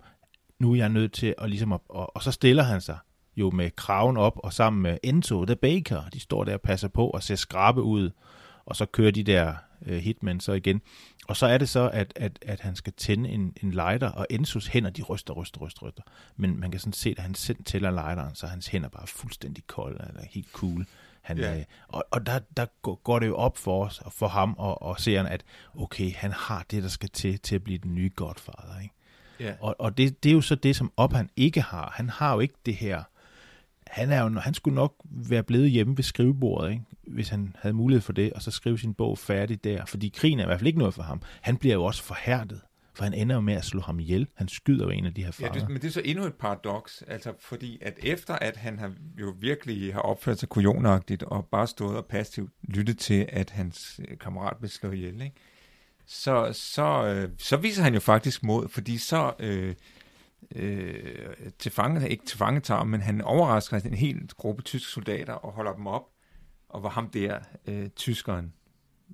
nu 0.59 0.71
er 0.71 0.75
jeg 0.75 0.89
nødt 0.89 1.13
til 1.13 1.35
at 1.37 1.49
ligesom 1.49 1.73
at, 1.73 1.79
og, 1.89 2.15
og 2.15 2.23
så 2.23 2.31
stiller 2.31 2.63
han 2.63 2.81
sig 2.81 2.97
jo 3.37 3.49
med 3.49 3.71
kraven 3.75 4.17
op, 4.17 4.33
og 4.43 4.53
sammen 4.53 4.81
med 4.81 4.97
Enzo, 5.03 5.45
the 5.45 5.55
baker, 5.55 6.09
de 6.13 6.19
står 6.19 6.43
der 6.43 6.53
og 6.53 6.61
passer 6.61 6.87
på 6.87 7.07
og 7.09 7.23
ser 7.23 7.35
skrabe 7.35 7.81
ud, 7.81 8.09
og 8.65 8.75
så 8.75 8.85
kører 8.85 9.11
de 9.11 9.23
der 9.23 9.53
øh, 9.85 9.97
hitmen 9.97 10.39
så 10.39 10.53
igen. 10.53 10.81
Og 11.27 11.37
så 11.37 11.45
er 11.45 11.57
det 11.57 11.69
så, 11.69 11.89
at, 11.89 12.13
at, 12.15 12.39
at 12.41 12.59
han 12.59 12.75
skal 12.75 12.93
tænde 12.97 13.29
en, 13.29 13.53
en 13.63 13.71
lighter, 13.71 14.09
og 14.11 14.27
Enzos 14.29 14.67
hænder, 14.67 14.89
de 14.89 15.01
ryster, 15.01 15.33
ryster, 15.33 15.59
ryster, 15.61 15.81
ryster. 15.85 16.01
Men 16.35 16.59
man 16.59 16.71
kan 16.71 16.79
sådan 16.79 16.93
se, 16.93 17.09
at 17.09 17.19
han 17.19 17.35
selv 17.35 17.63
tæller 17.65 17.91
lighteren, 17.91 18.35
så 18.35 18.47
hans 18.47 18.67
hænder 18.67 18.89
bare 18.89 19.07
fuldstændig 19.07 19.67
kolde, 19.67 20.05
eller 20.09 20.21
helt 20.29 20.51
cool. 20.53 20.85
Han, 21.21 21.37
Ja. 21.37 21.57
øh, 21.57 21.63
og 21.87 22.05
og 22.11 22.25
der, 22.25 22.39
der 22.57 22.65
går- 22.81 23.01
går 23.03 23.19
det 23.19 23.27
jo 23.27 23.35
op 23.35 23.57
for 23.57 23.85
os, 23.85 23.99
og 23.99 24.13
for 24.13 24.27
ham 24.27 24.55
og, 24.57 24.81
og 24.81 24.99
seeren, 24.99 25.27
at 25.27 25.43
okay, 25.79 26.13
han 26.15 26.31
har 26.31 26.65
det, 26.71 26.83
der 26.83 26.89
skal 26.89 27.09
til, 27.09 27.39
til 27.39 27.55
at 27.55 27.63
blive 27.63 27.77
den 27.77 27.95
nye 27.95 28.09
Godfather, 28.15 28.79
ikke? 28.81 28.93
Ja. 29.39 29.53
Og, 29.59 29.75
og 29.79 29.97
det, 29.97 30.23
det 30.23 30.29
er 30.29 30.33
jo 30.33 30.41
så 30.41 30.55
det, 30.55 30.75
som 30.75 30.91
op 30.97 31.13
han 31.13 31.29
ikke 31.35 31.61
har. 31.61 31.93
Han 31.95 32.09
har 32.09 32.33
jo 32.33 32.39
ikke 32.39 32.53
det 32.65 32.75
her. 32.75 33.03
Han, 33.87 34.11
er 34.11 34.23
jo, 34.23 34.39
han 34.39 34.53
skulle 34.53 34.75
nok 34.75 34.95
være 35.05 35.43
blevet 35.43 35.71
hjemme 35.71 35.97
ved 35.97 36.03
skrivebordet, 36.03 36.71
ikke? 36.71 36.83
hvis 37.07 37.29
han 37.29 37.55
havde 37.59 37.73
mulighed 37.73 38.01
for 38.01 38.13
det, 38.13 38.33
og 38.33 38.41
så 38.41 38.51
skrive 38.51 38.79
sin 38.79 38.93
bog 38.93 39.17
færdig 39.17 39.63
der. 39.63 39.85
Fordi 39.85 40.13
krigen 40.15 40.39
er 40.39 40.43
i 40.43 40.45
hvert 40.45 40.59
fald 40.59 40.67
ikke 40.67 40.79
noget 40.79 40.93
for 40.93 41.03
ham. 41.03 41.21
Han 41.41 41.57
bliver 41.57 41.75
jo 41.75 41.83
også 41.83 42.03
forhærdet, 42.03 42.61
for 42.93 43.03
han 43.03 43.13
ender 43.13 43.35
jo 43.35 43.41
med 43.41 43.53
at 43.53 43.65
slå 43.65 43.81
ham 43.81 43.99
ihjel. 43.99 44.27
Han 44.35 44.47
skyder 44.47 44.85
jo 44.85 44.89
en 44.89 45.05
af 45.05 45.13
de 45.13 45.21
her 45.23 45.31
Ja, 45.39 45.45
fanger. 45.47 45.59
det, 45.59 45.69
men 45.69 45.81
det 45.81 45.87
er 45.87 45.91
så 45.91 46.01
endnu 46.05 46.25
et 46.25 46.33
paradoks, 46.33 47.03
altså 47.07 47.33
fordi 47.39 47.77
at 47.81 47.93
efter 48.03 48.33
at 48.35 48.57
han 48.57 48.79
har 48.79 48.91
jo 49.19 49.33
virkelig 49.39 49.93
har 49.93 50.01
opført 50.01 50.39
sig 50.39 50.49
kujonagtigt 50.49 51.23
og 51.23 51.45
bare 51.51 51.67
stået 51.67 51.97
og 51.97 52.05
passivt 52.05 52.51
lyttet 52.63 52.97
til, 52.97 53.25
at 53.29 53.49
hans 53.49 53.99
øh, 54.09 54.17
kammerat 54.17 54.57
blev 54.57 54.69
slået 54.69 54.93
ihjel, 54.93 55.21
ikke? 55.21 55.35
Så, 56.07 56.49
så, 56.53 57.05
øh, 57.05 57.29
så 57.37 57.57
viser 57.57 57.83
han 57.83 57.93
jo 57.93 57.99
faktisk 57.99 58.43
mod, 58.43 58.67
fordi 58.67 58.97
så 58.97 59.33
øh, 59.39 59.75
øh, 60.55 61.36
til 61.60 61.71
fange, 61.71 62.10
ikke 62.10 62.25
til 62.25 62.38
fange 62.38 62.60
tager, 62.60 62.84
men 62.84 63.01
han 63.01 63.21
overrasker 63.21 63.77
en 63.77 63.93
hel 63.93 64.29
gruppe 64.38 64.62
tyske 64.63 64.91
soldater 64.91 65.34
og 65.34 65.51
holder 65.51 65.73
dem 65.73 65.88
op, 65.88 66.03
og 66.69 66.79
hvor 66.79 66.89
ham 66.89 67.10
der, 67.10 67.39
øh, 67.67 67.89
tyskeren, 67.89 68.53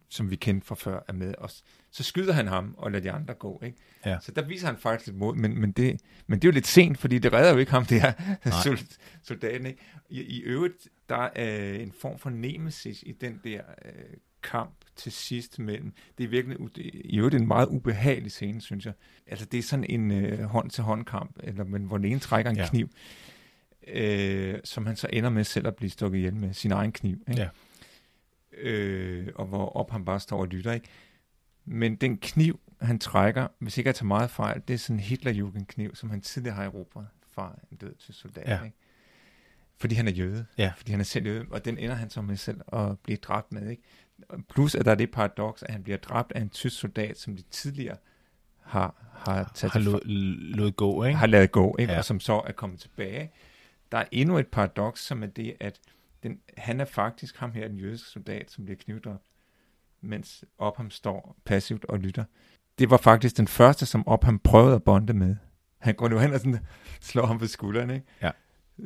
som 0.09 0.31
vi 0.31 0.35
kendte 0.35 0.67
fra 0.67 0.75
før, 0.75 0.99
er 1.07 1.13
med 1.13 1.33
os. 1.37 1.63
Så 1.91 2.03
skyder 2.03 2.33
han 2.33 2.47
ham 2.47 2.75
og 2.77 2.91
lader 2.91 3.03
de 3.03 3.11
andre 3.11 3.33
gå, 3.33 3.61
ikke? 3.65 3.77
Ja. 4.05 4.17
Så 4.21 4.31
der 4.31 4.41
viser 4.45 4.67
han 4.67 4.77
faktisk 4.77 5.07
lidt 5.07 5.17
mod, 5.17 5.35
men, 5.35 5.59
men, 5.61 5.71
det, 5.71 6.01
men 6.27 6.39
det 6.39 6.47
er 6.47 6.51
jo 6.51 6.53
lidt 6.53 6.67
sent, 6.67 6.97
fordi 6.97 7.19
det 7.19 7.33
redder 7.33 7.51
jo 7.51 7.57
ikke 7.57 7.71
ham 7.71 7.85
der 7.85 8.11
sol- 8.63 8.97
soldaten, 9.23 9.65
ikke? 9.65 9.81
I, 10.09 10.21
I 10.21 10.41
øvrigt, 10.41 10.87
der 11.09 11.29
er 11.35 11.73
en 11.73 11.91
form 12.01 12.19
for 12.19 12.29
nemesis 12.29 13.03
i 13.03 13.11
den 13.11 13.41
der 13.43 13.61
øh, 13.85 13.91
kamp 14.43 14.73
til 14.95 15.11
sidst 15.11 15.59
mellem, 15.59 15.93
det 16.17 16.23
er 16.23 16.27
virkelig, 16.27 16.57
i 17.05 17.17
øvrigt 17.17 17.35
en 17.35 17.47
meget 17.47 17.67
ubehagelig 17.67 18.31
scene, 18.31 18.61
synes 18.61 18.85
jeg. 18.85 18.93
Altså 19.27 19.45
det 19.45 19.57
er 19.57 19.63
sådan 19.63 19.85
en 19.89 20.11
øh, 20.11 20.39
hånd-til-hånd 20.43 21.05
kamp, 21.05 21.39
eller, 21.43 21.63
men 21.63 21.83
hvor 21.83 21.97
den 21.97 22.05
ene 22.05 22.19
trækker 22.19 22.51
en 22.51 22.57
ja. 22.57 22.67
kniv, 22.69 22.89
øh, 23.87 24.59
som 24.63 24.85
han 24.85 24.95
så 24.95 25.07
ender 25.13 25.29
med 25.29 25.43
selv 25.43 25.67
at 25.67 25.75
blive 25.75 25.89
stukket 25.89 26.17
ihjel 26.17 26.35
med 26.35 26.53
sin 26.53 26.71
egen 26.71 26.91
kniv, 26.91 27.23
ikke? 27.29 27.41
Ja. 27.41 27.49
øh, 28.57 29.27
og 29.35 29.45
hvor 29.45 29.69
op 29.69 29.91
han 29.91 30.05
bare 30.05 30.19
står 30.19 30.39
og 30.39 30.47
lytter, 30.47 30.71
ikke? 30.71 30.87
Men 31.65 31.95
den 31.95 32.17
kniv, 32.17 32.59
han 32.81 32.99
trækker, 32.99 33.47
hvis 33.59 33.77
ikke 33.77 33.87
jeg 33.87 33.95
tager 33.95 34.07
meget 34.07 34.31
fejl, 34.31 34.61
det 34.67 34.73
er 34.73 34.77
sådan 34.77 34.95
en 34.95 34.99
Hitlerjugend-kniv, 34.99 35.95
som 35.95 36.09
han 36.09 36.21
tidligere 36.21 36.55
har 36.55 36.63
erobret 36.63 37.07
fra 37.31 37.59
en 37.71 37.77
død 37.77 37.95
til 37.95 38.13
soldat, 38.13 38.47
Ja. 38.47 38.63
ikke? 38.63 38.77
Fordi 39.77 39.95
han 39.95 40.07
er 40.07 40.11
jøde. 40.11 40.45
Ja. 40.57 40.71
Fordi 40.77 40.91
han 40.91 40.99
er 40.99 41.03
selv 41.03 41.25
jøde, 41.25 41.45
og 41.51 41.65
den 41.65 41.77
ender 41.77 41.95
han 41.95 42.09
så 42.09 42.21
med 42.21 42.35
selv 42.37 42.61
at 42.73 42.99
blive 42.99 43.17
dræbt 43.17 43.51
med, 43.51 43.69
ikke? 43.69 43.83
Plus, 44.49 44.75
at 44.75 44.85
der 44.85 44.91
er 44.91 44.95
det 44.95 45.11
paradoks, 45.11 45.63
at 45.63 45.73
han 45.73 45.83
bliver 45.83 45.97
dræbt 45.97 46.31
af 46.31 46.41
en 46.41 46.49
tysk 46.49 46.79
soldat, 46.79 47.19
som 47.19 47.35
de 47.35 47.41
tidligere 47.41 47.97
har, 48.61 49.11
har 49.13 49.51
taget 49.55 49.71
har 49.71 49.79
lod, 49.79 50.05
lod 50.55 50.71
gå, 50.71 51.03
ikke? 51.03 51.17
har 51.17 51.27
lavet 51.27 51.51
gå, 51.51 51.75
ikke? 51.79 51.93
Ja. 51.93 51.97
og 51.97 52.05
som 52.05 52.19
så 52.19 52.41
er 52.47 52.51
kommet 52.51 52.79
tilbage. 52.79 53.31
Der 53.91 53.97
er 53.97 54.05
endnu 54.11 54.37
et 54.37 54.47
paradoks, 54.47 55.05
som 55.05 55.23
er 55.23 55.27
det, 55.27 55.55
at 55.59 55.79
den, 56.23 56.39
han 56.57 56.79
er 56.79 56.85
faktisk 56.85 57.37
ham 57.37 57.51
her, 57.51 57.67
den 57.67 57.77
jødiske 57.77 58.09
soldat, 58.09 58.51
som 58.51 58.65
bliver 58.65 58.77
knivdræbt, 58.77 59.23
mens 60.01 60.45
Opham 60.57 60.89
står 60.89 61.37
passivt 61.45 61.85
og 61.85 61.99
lytter. 61.99 62.23
Det 62.79 62.89
var 62.89 62.97
faktisk 62.97 63.37
den 63.37 63.47
første, 63.47 63.85
som 63.85 64.07
Opham 64.07 64.39
prøvede 64.39 64.75
at 64.75 64.83
bonde 64.83 65.13
med. 65.13 65.35
Han 65.77 65.95
går 65.95 66.07
nu 66.07 66.17
hen 66.17 66.33
og 66.33 66.39
sådan, 66.39 66.59
slår 67.01 67.25
ham 67.25 67.39
på 67.39 67.47
skulderen, 67.47 67.89
ikke? 67.89 68.05
Ja. 68.21 68.31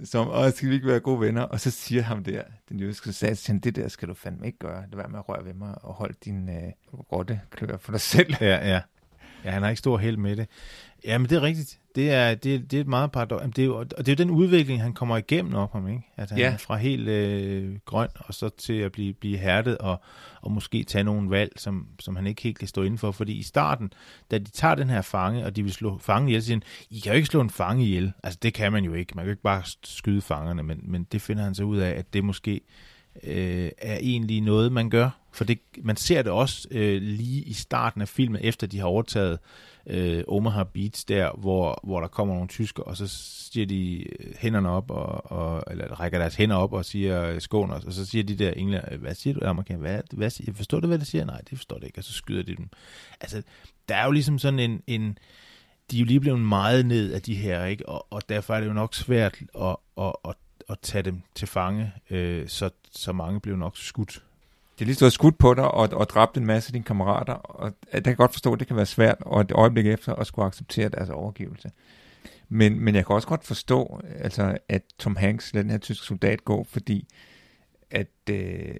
Som, 0.03 0.29
åh, 0.29 0.51
skal 0.51 0.69
vi 0.69 0.73
ikke 0.75 0.87
være 0.87 0.99
gode 0.99 1.19
venner? 1.19 1.41
Og 1.41 1.59
så 1.59 1.71
siger 1.71 2.01
ham 2.01 2.23
der, 2.23 2.43
den 2.69 2.79
jødiske 2.79 3.13
soldat, 3.13 3.37
siger, 3.37 3.59
det 3.59 3.75
der 3.75 3.87
skal 3.87 4.07
du 4.07 4.13
fandme 4.13 4.45
ikke 4.45 4.57
gøre. 4.59 4.83
Lad 4.91 4.97
være 4.97 5.09
med 5.09 5.19
at 5.19 5.29
røre 5.29 5.45
ved 5.45 5.53
mig 5.53 5.75
og 5.81 5.93
hold 5.93 6.15
din 6.25 6.49
øh, 6.49 6.71
rotte 7.11 7.41
klør 7.51 7.77
for 7.77 7.91
dig 7.91 8.01
selv. 8.01 8.35
Ja, 8.41 8.67
ja. 8.69 8.81
Ja, 9.45 9.51
han 9.51 9.61
har 9.61 9.69
ikke 9.69 9.79
stor 9.79 9.97
held 9.97 10.17
med 10.17 10.35
det. 10.35 10.47
Ja, 11.05 11.17
men 11.17 11.29
det 11.29 11.35
er 11.35 11.41
rigtigt. 11.41 11.79
Det 11.95 12.11
er, 12.11 12.35
det, 12.35 12.71
det 12.71 12.77
er 12.77 12.81
et 12.81 12.87
meget 12.87 13.11
paradoks. 13.11 13.43
Det 13.55 13.59
er 13.59 13.65
jo, 13.65 13.75
og 13.77 13.89
det 13.97 14.07
er 14.07 14.11
jo 14.11 14.15
den 14.15 14.29
udvikling, 14.29 14.81
han 14.81 14.93
kommer 14.93 15.17
igennem 15.17 15.53
op 15.53 15.71
ham, 15.71 15.87
ikke? 15.87 16.01
At 16.17 16.29
han 16.29 16.39
Ja. 16.39 16.51
er 16.53 16.57
fra 16.57 16.75
helt 16.75 17.07
øh, 17.07 17.75
grøn, 17.85 18.07
og 18.15 18.33
så 18.33 18.49
til 18.49 18.73
at 18.73 18.91
blive, 18.91 19.13
blive 19.13 19.37
hærdet, 19.37 19.77
og, 19.77 20.01
og 20.41 20.51
måske 20.51 20.83
tage 20.83 21.03
nogle 21.03 21.29
valg, 21.29 21.51
som, 21.57 21.87
som 21.99 22.15
han 22.15 22.27
ikke 22.27 22.41
helt 22.41 22.57
kan 22.59 22.67
stå 22.67 22.83
inden 22.83 22.97
for. 22.97 23.11
Fordi 23.11 23.33
i 23.33 23.43
starten, 23.43 23.93
da 24.31 24.37
de 24.37 24.49
tager 24.51 24.75
den 24.75 24.89
her 24.89 25.01
fange, 25.01 25.45
og 25.45 25.55
de 25.55 25.63
vil 25.63 25.73
slå 25.73 25.97
fangen 25.97 26.27
ihjel, 26.29 26.41
så 26.41 26.45
siger 26.45 26.55
han, 26.55 26.63
I 26.89 26.99
kan 26.99 27.11
jo 27.11 27.15
ikke 27.15 27.27
slå 27.27 27.41
en 27.41 27.49
fange 27.49 27.83
ihjel. 27.85 28.13
Altså, 28.23 28.39
det 28.41 28.53
kan 28.53 28.71
man 28.71 28.83
jo 28.83 28.93
ikke. 28.93 29.11
Man 29.15 29.23
kan 29.25 29.27
jo 29.29 29.31
ikke 29.33 29.43
bare 29.43 29.63
skyde 29.83 30.21
fangerne, 30.21 30.63
men, 30.63 30.79
men 30.83 31.03
det 31.11 31.21
finder 31.21 31.43
han 31.43 31.55
så 31.55 31.63
ud 31.63 31.77
af, 31.77 31.89
at 31.89 32.13
det 32.13 32.23
måske 32.23 32.61
øh, 33.23 33.71
er 33.77 33.97
egentlig 33.97 34.41
noget, 34.41 34.71
man 34.71 34.89
gør. 34.89 35.09
For 35.31 35.43
det, 35.43 35.59
man 35.83 35.95
ser 35.95 36.21
det 36.21 36.31
også 36.31 36.67
øh, 36.71 37.01
lige 37.01 37.41
i 37.41 37.53
starten 37.53 38.01
af 38.01 38.07
filmen, 38.07 38.41
efter 38.43 38.67
de 38.67 38.79
har 38.79 38.85
overtaget 38.85 39.39
øh, 39.87 40.23
Omaha 40.27 40.63
Beach 40.63 41.05
der, 41.07 41.31
hvor, 41.37 41.79
hvor 41.83 41.99
der 41.99 42.07
kommer 42.07 42.33
nogle 42.33 42.47
tysker, 42.47 42.83
og 42.83 42.97
så 42.97 43.07
siger 43.51 43.65
de 43.65 44.03
øh, 44.03 44.33
hænderne 44.37 44.69
op, 44.69 44.91
og, 44.91 45.31
og, 45.31 45.63
eller 45.71 45.99
rækker 45.99 46.19
deres 46.19 46.35
hænder 46.35 46.55
op 46.55 46.73
og 46.73 46.85
siger 46.85 47.23
øh, 47.23 47.41
skån 47.41 47.71
os, 47.71 47.83
og 47.83 47.93
så 47.93 48.05
siger 48.05 48.23
de 48.23 48.35
der 48.35 48.51
englænder, 48.51 48.93
øh, 48.93 49.01
hvad 49.01 49.15
siger 49.15 49.33
du, 49.33 49.45
amerikaner, 49.45 49.79
hvad, 49.79 50.01
hvad 50.13 50.29
siger, 50.29 50.53
forstår 50.53 50.79
du, 50.79 50.87
hvad 50.87 50.99
det 50.99 51.07
siger? 51.07 51.25
Nej, 51.25 51.41
det 51.49 51.57
forstår 51.57 51.77
det 51.77 51.85
ikke, 51.85 51.99
og 51.99 52.03
så 52.03 52.13
skyder 52.13 52.43
de 52.43 52.55
dem. 52.55 52.69
Altså, 53.21 53.41
der 53.89 53.95
er 53.95 54.05
jo 54.05 54.11
ligesom 54.11 54.39
sådan 54.39 54.59
en, 54.59 54.81
en 54.87 55.17
de 55.91 55.97
er 55.97 55.99
jo 55.99 56.05
lige 56.05 56.19
blevet 56.19 56.39
meget 56.39 56.85
ned 56.85 57.13
af 57.13 57.21
de 57.21 57.35
her, 57.35 57.65
ikke? 57.65 57.89
Og, 57.89 58.07
og 58.09 58.29
derfor 58.29 58.55
er 58.55 58.59
det 58.59 58.67
jo 58.67 58.73
nok 58.73 58.95
svært 58.95 59.37
at, 59.61 59.75
at, 59.97 60.13
at, 60.25 60.35
at 60.69 60.79
tage 60.81 61.01
dem 61.01 61.21
til 61.35 61.47
fange, 61.47 61.91
øh, 62.09 62.47
så, 62.47 62.69
så 62.95 63.11
mange 63.11 63.39
blev 63.39 63.55
nok 63.55 63.77
skudt. 63.77 64.23
Det 64.75 64.81
er 64.81 64.85
lige 64.85 64.95
stået 64.95 65.13
skudt 65.13 65.37
på 65.37 65.53
dig 65.53 65.71
og, 65.71 65.89
og 65.93 66.09
dræbt 66.09 66.37
en 66.37 66.45
masse 66.45 66.69
af 66.69 66.73
dine 66.73 66.83
kammerater, 66.85 67.33
og 67.33 67.73
der 67.91 67.99
kan 67.99 68.07
jeg 68.07 68.17
godt 68.17 68.31
forstå, 68.31 68.53
at 68.53 68.59
det 68.59 68.67
kan 68.67 68.75
være 68.75 68.85
svært, 68.85 69.17
og 69.19 69.41
et 69.41 69.51
øjeblik 69.51 69.87
efter 69.87 70.13
at 70.15 70.27
skulle 70.27 70.45
acceptere 70.45 70.89
deres 70.89 71.09
overgivelse. 71.09 71.71
Men, 72.49 72.79
men 72.79 72.95
jeg 72.95 73.05
kan 73.05 73.15
også 73.15 73.27
godt 73.27 73.43
forstå, 73.43 74.01
altså, 74.17 74.57
at 74.69 74.81
Tom 74.99 75.15
Hanks 75.15 75.53
lader 75.53 75.63
den 75.63 75.71
her 75.71 75.77
tyske 75.77 76.05
soldat 76.05 76.45
gå, 76.45 76.63
fordi 76.69 77.07
at 77.91 78.07
øh, 78.29 78.75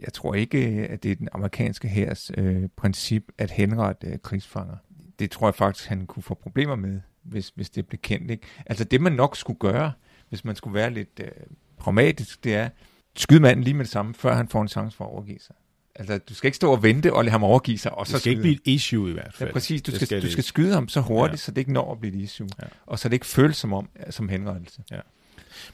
jeg 0.00 0.12
tror 0.12 0.34
ikke, 0.34 0.58
at 0.90 1.02
det 1.02 1.10
er 1.10 1.16
den 1.16 1.28
amerikanske 1.32 1.88
hærs 1.88 2.30
øh, 2.36 2.68
princip 2.76 3.24
at 3.38 3.50
henrette 3.50 4.06
øh, 4.06 4.18
krigsfanger. 4.22 4.76
Det 5.18 5.30
tror 5.30 5.46
jeg 5.46 5.54
faktisk, 5.54 5.88
han 5.88 6.06
kunne 6.06 6.22
få 6.22 6.34
problemer 6.34 6.76
med, 6.76 7.00
hvis, 7.22 7.52
hvis 7.54 7.70
det 7.70 7.86
blev 7.86 7.98
kendt. 7.98 8.30
Ikke? 8.30 8.46
Altså 8.66 8.84
det, 8.84 9.00
man 9.00 9.12
nok 9.12 9.36
skulle 9.36 9.58
gøre, 9.58 9.92
hvis 10.28 10.44
man 10.44 10.56
skulle 10.56 10.74
være 10.74 10.90
lidt 10.90 11.20
øh, 11.20 11.30
pragmatisk, 11.78 12.44
det 12.44 12.54
er, 12.54 12.68
skyde 13.16 13.40
manden 13.40 13.64
lige 13.64 13.74
med 13.74 13.84
det 13.84 13.92
samme, 13.92 14.14
før 14.14 14.34
han 14.34 14.48
får 14.48 14.62
en 14.62 14.68
chance 14.68 14.96
for 14.96 15.04
at 15.04 15.10
overgive 15.10 15.38
sig. 15.46 15.56
Altså, 15.94 16.18
du 16.18 16.34
skal 16.34 16.48
ikke 16.48 16.56
stå 16.56 16.72
og 16.72 16.82
vente 16.82 17.12
og 17.12 17.24
lade 17.24 17.30
ham 17.32 17.44
overgive 17.44 17.78
sig, 17.78 17.94
og 17.94 18.06
så 18.06 18.12
Det 18.12 18.20
skal 18.20 18.30
ikke 18.30 18.40
skyde 18.42 18.54
blive 18.54 18.74
et 18.74 18.74
issue 18.74 19.10
i 19.10 19.12
hvert 19.12 19.34
fald. 19.34 19.48
Ja, 19.48 19.52
præcis. 19.52 19.82
Du 19.82 19.90
skal, 19.90 20.06
skal 20.06 20.22
du 20.22 20.26
skal 20.26 20.38
ikke. 20.38 20.42
skyde 20.42 20.72
ham 20.74 20.88
så 20.88 21.00
hurtigt, 21.00 21.32
Ja. 21.32 21.36
så 21.36 21.50
det 21.50 21.58
ikke 21.58 21.72
når 21.72 21.92
at 21.92 22.00
blive 22.00 22.14
et 22.14 22.20
issue. 22.22 22.48
Ja. 22.62 22.66
Og 22.86 22.98
så 22.98 23.08
det 23.08 23.12
ikke 23.12 23.26
føles 23.26 23.56
som 23.56 23.72
om 23.72 23.88
som 24.10 24.28
henrettelse. 24.28 24.82
Ja. 24.90 25.00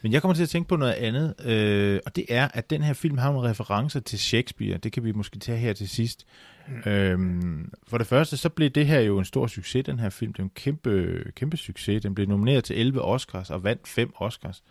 Men 0.02 0.12
jeg 0.12 0.22
kommer 0.22 0.34
til 0.34 0.42
at 0.42 0.48
tænke 0.48 0.68
på 0.68 0.76
noget 0.76 0.92
andet, 0.92 1.34
øh, 1.44 2.00
og 2.06 2.16
det 2.16 2.24
er, 2.28 2.48
at 2.54 2.70
den 2.70 2.82
her 2.82 2.92
film 2.92 3.18
har 3.18 3.32
nogle 3.32 3.50
referencer 3.50 4.00
til 4.00 4.18
Shakespeare. 4.18 4.76
Det 4.78 4.92
kan 4.92 5.04
vi 5.04 5.12
måske 5.12 5.38
tage 5.38 5.58
her 5.58 5.72
til 5.72 5.88
sidst. 5.88 6.26
Mm. 6.68 6.90
Øhm, 6.90 7.72
for 7.88 7.98
det 7.98 8.06
første, 8.06 8.36
så 8.36 8.48
blev 8.48 8.70
det 8.70 8.86
her 8.86 9.00
jo 9.00 9.18
en 9.18 9.24
stor 9.24 9.46
succes, 9.46 9.84
den 9.84 9.98
her 9.98 10.10
film. 10.10 10.32
Det 10.32 10.38
er 10.38 10.44
en 10.44 10.50
kæmpe, 10.54 11.22
kæmpe 11.36 11.56
succes. 11.56 12.02
Den 12.02 12.14
blev 12.14 12.28
nomineret 12.28 12.64
til 12.64 12.78
11 12.80 13.02
Oscars 13.02 13.50
og 13.50 13.64
vandt 13.64 13.88
5 13.88 14.12
Oscars. 14.16 14.62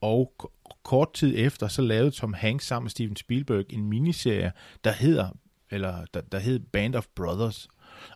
Og 0.00 0.52
kort 0.84 1.12
tid 1.12 1.34
efter, 1.36 1.68
så 1.68 1.82
lavede 1.82 2.10
Tom 2.10 2.32
Hanks 2.32 2.66
sammen 2.66 2.84
med 2.84 2.90
Steven 2.90 3.16
Spielberg 3.16 3.64
en 3.70 3.84
miniserie, 3.84 4.52
der 4.84 4.92
hedder, 4.92 5.28
eller 5.70 6.04
der, 6.14 6.20
der 6.20 6.38
hed 6.38 6.58
Band 6.58 6.94
of 6.94 7.06
Brothers. 7.14 7.68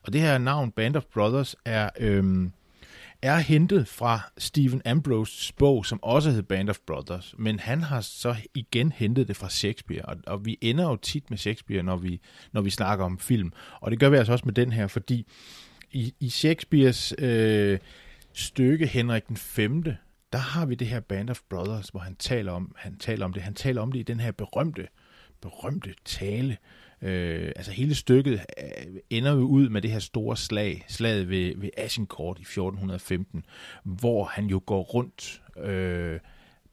Og 0.03 0.13
det 0.13 0.21
her 0.21 0.39
navn, 0.39 0.71
Band 0.71 0.97
of 0.97 1.05
Brothers, 1.05 1.57
er, 1.65 1.91
øhm, 1.99 2.53
er 3.23 3.37
hentet 3.37 3.89
fra 3.89 4.21
Stephen 4.39 4.83
Ambrose's 4.89 5.51
bog, 5.59 5.87
som 5.87 6.03
også 6.03 6.31
hed 6.31 6.43
Band 6.43 6.71
of 6.71 6.79
Brothers, 6.87 7.35
men 7.39 7.61
han 7.61 7.83
har 7.83 8.01
så 8.01 8.37
igen 8.55 8.93
hentet 8.93 9.29
det 9.29 9.37
fra 9.37 9.49
Shakespeare, 9.49 10.03
og, 10.05 10.17
og 10.27 10.45
vi 10.45 10.59
ender 10.61 10.85
jo 10.85 10.97
tit 10.97 11.31
med 11.31 11.39
Shakespeare, 11.39 11.83
når 11.83 11.97
vi, 11.97 12.21
når 12.53 12.61
vi 12.61 12.71
snakker 12.71 13.05
om 13.05 13.19
film, 13.19 13.53
og 13.81 13.91
det 13.91 13.99
gør 14.01 14.09
vi 14.09 14.17
altså 14.17 14.33
også 14.33 14.45
med 14.45 14.55
den 14.55 14.73
her, 14.73 14.87
fordi 14.87 15.27
i, 15.93 16.15
i 16.21 16.29
Shakespeares 16.29 17.15
øh, 17.19 17.79
stykke 18.33 18.87
Henrik 18.87 19.29
den 19.29 19.37
5., 19.37 19.85
der 20.33 20.39
har 20.39 20.67
vi 20.67 20.75
det 20.75 20.87
her 20.87 21.01
Band 21.01 21.31
of 21.31 21.41
Brothers, 21.51 21.89
hvor 21.89 22.01
han 22.01 22.17
taler 22.17 22.53
om, 22.53 22.75
han 22.77 22.99
taler 22.99 23.25
om 23.25 23.33
det, 23.33 23.43
han 23.43 23.55
taler 23.55 23.83
om 23.83 23.93
det 23.93 23.99
i 23.99 24.03
den 24.03 24.21
her 24.21 24.33
berømte, 24.33 24.89
berømte 25.41 25.95
tale, 26.05 26.57
Øh, 27.03 27.53
altså 27.57 27.73
hele 27.73 27.95
stykket 27.95 28.33
øh, 28.33 28.95
ender 29.11 29.33
jo 29.33 29.41
ud 29.41 29.69
med 29.69 29.83
det 29.83 29.91
her 29.91 29.99
store 29.99 30.37
slag, 30.37 30.85
slaget 30.89 31.29
ved, 31.29 31.57
ved 31.57 31.71
Agincourt 31.77 32.39
i 32.39 32.43
1415, 32.43 33.45
hvor 33.85 34.25
han 34.25 34.47
jo 34.47 34.63
går 34.67 34.83
rundt 34.83 35.43
øh, 35.57 36.21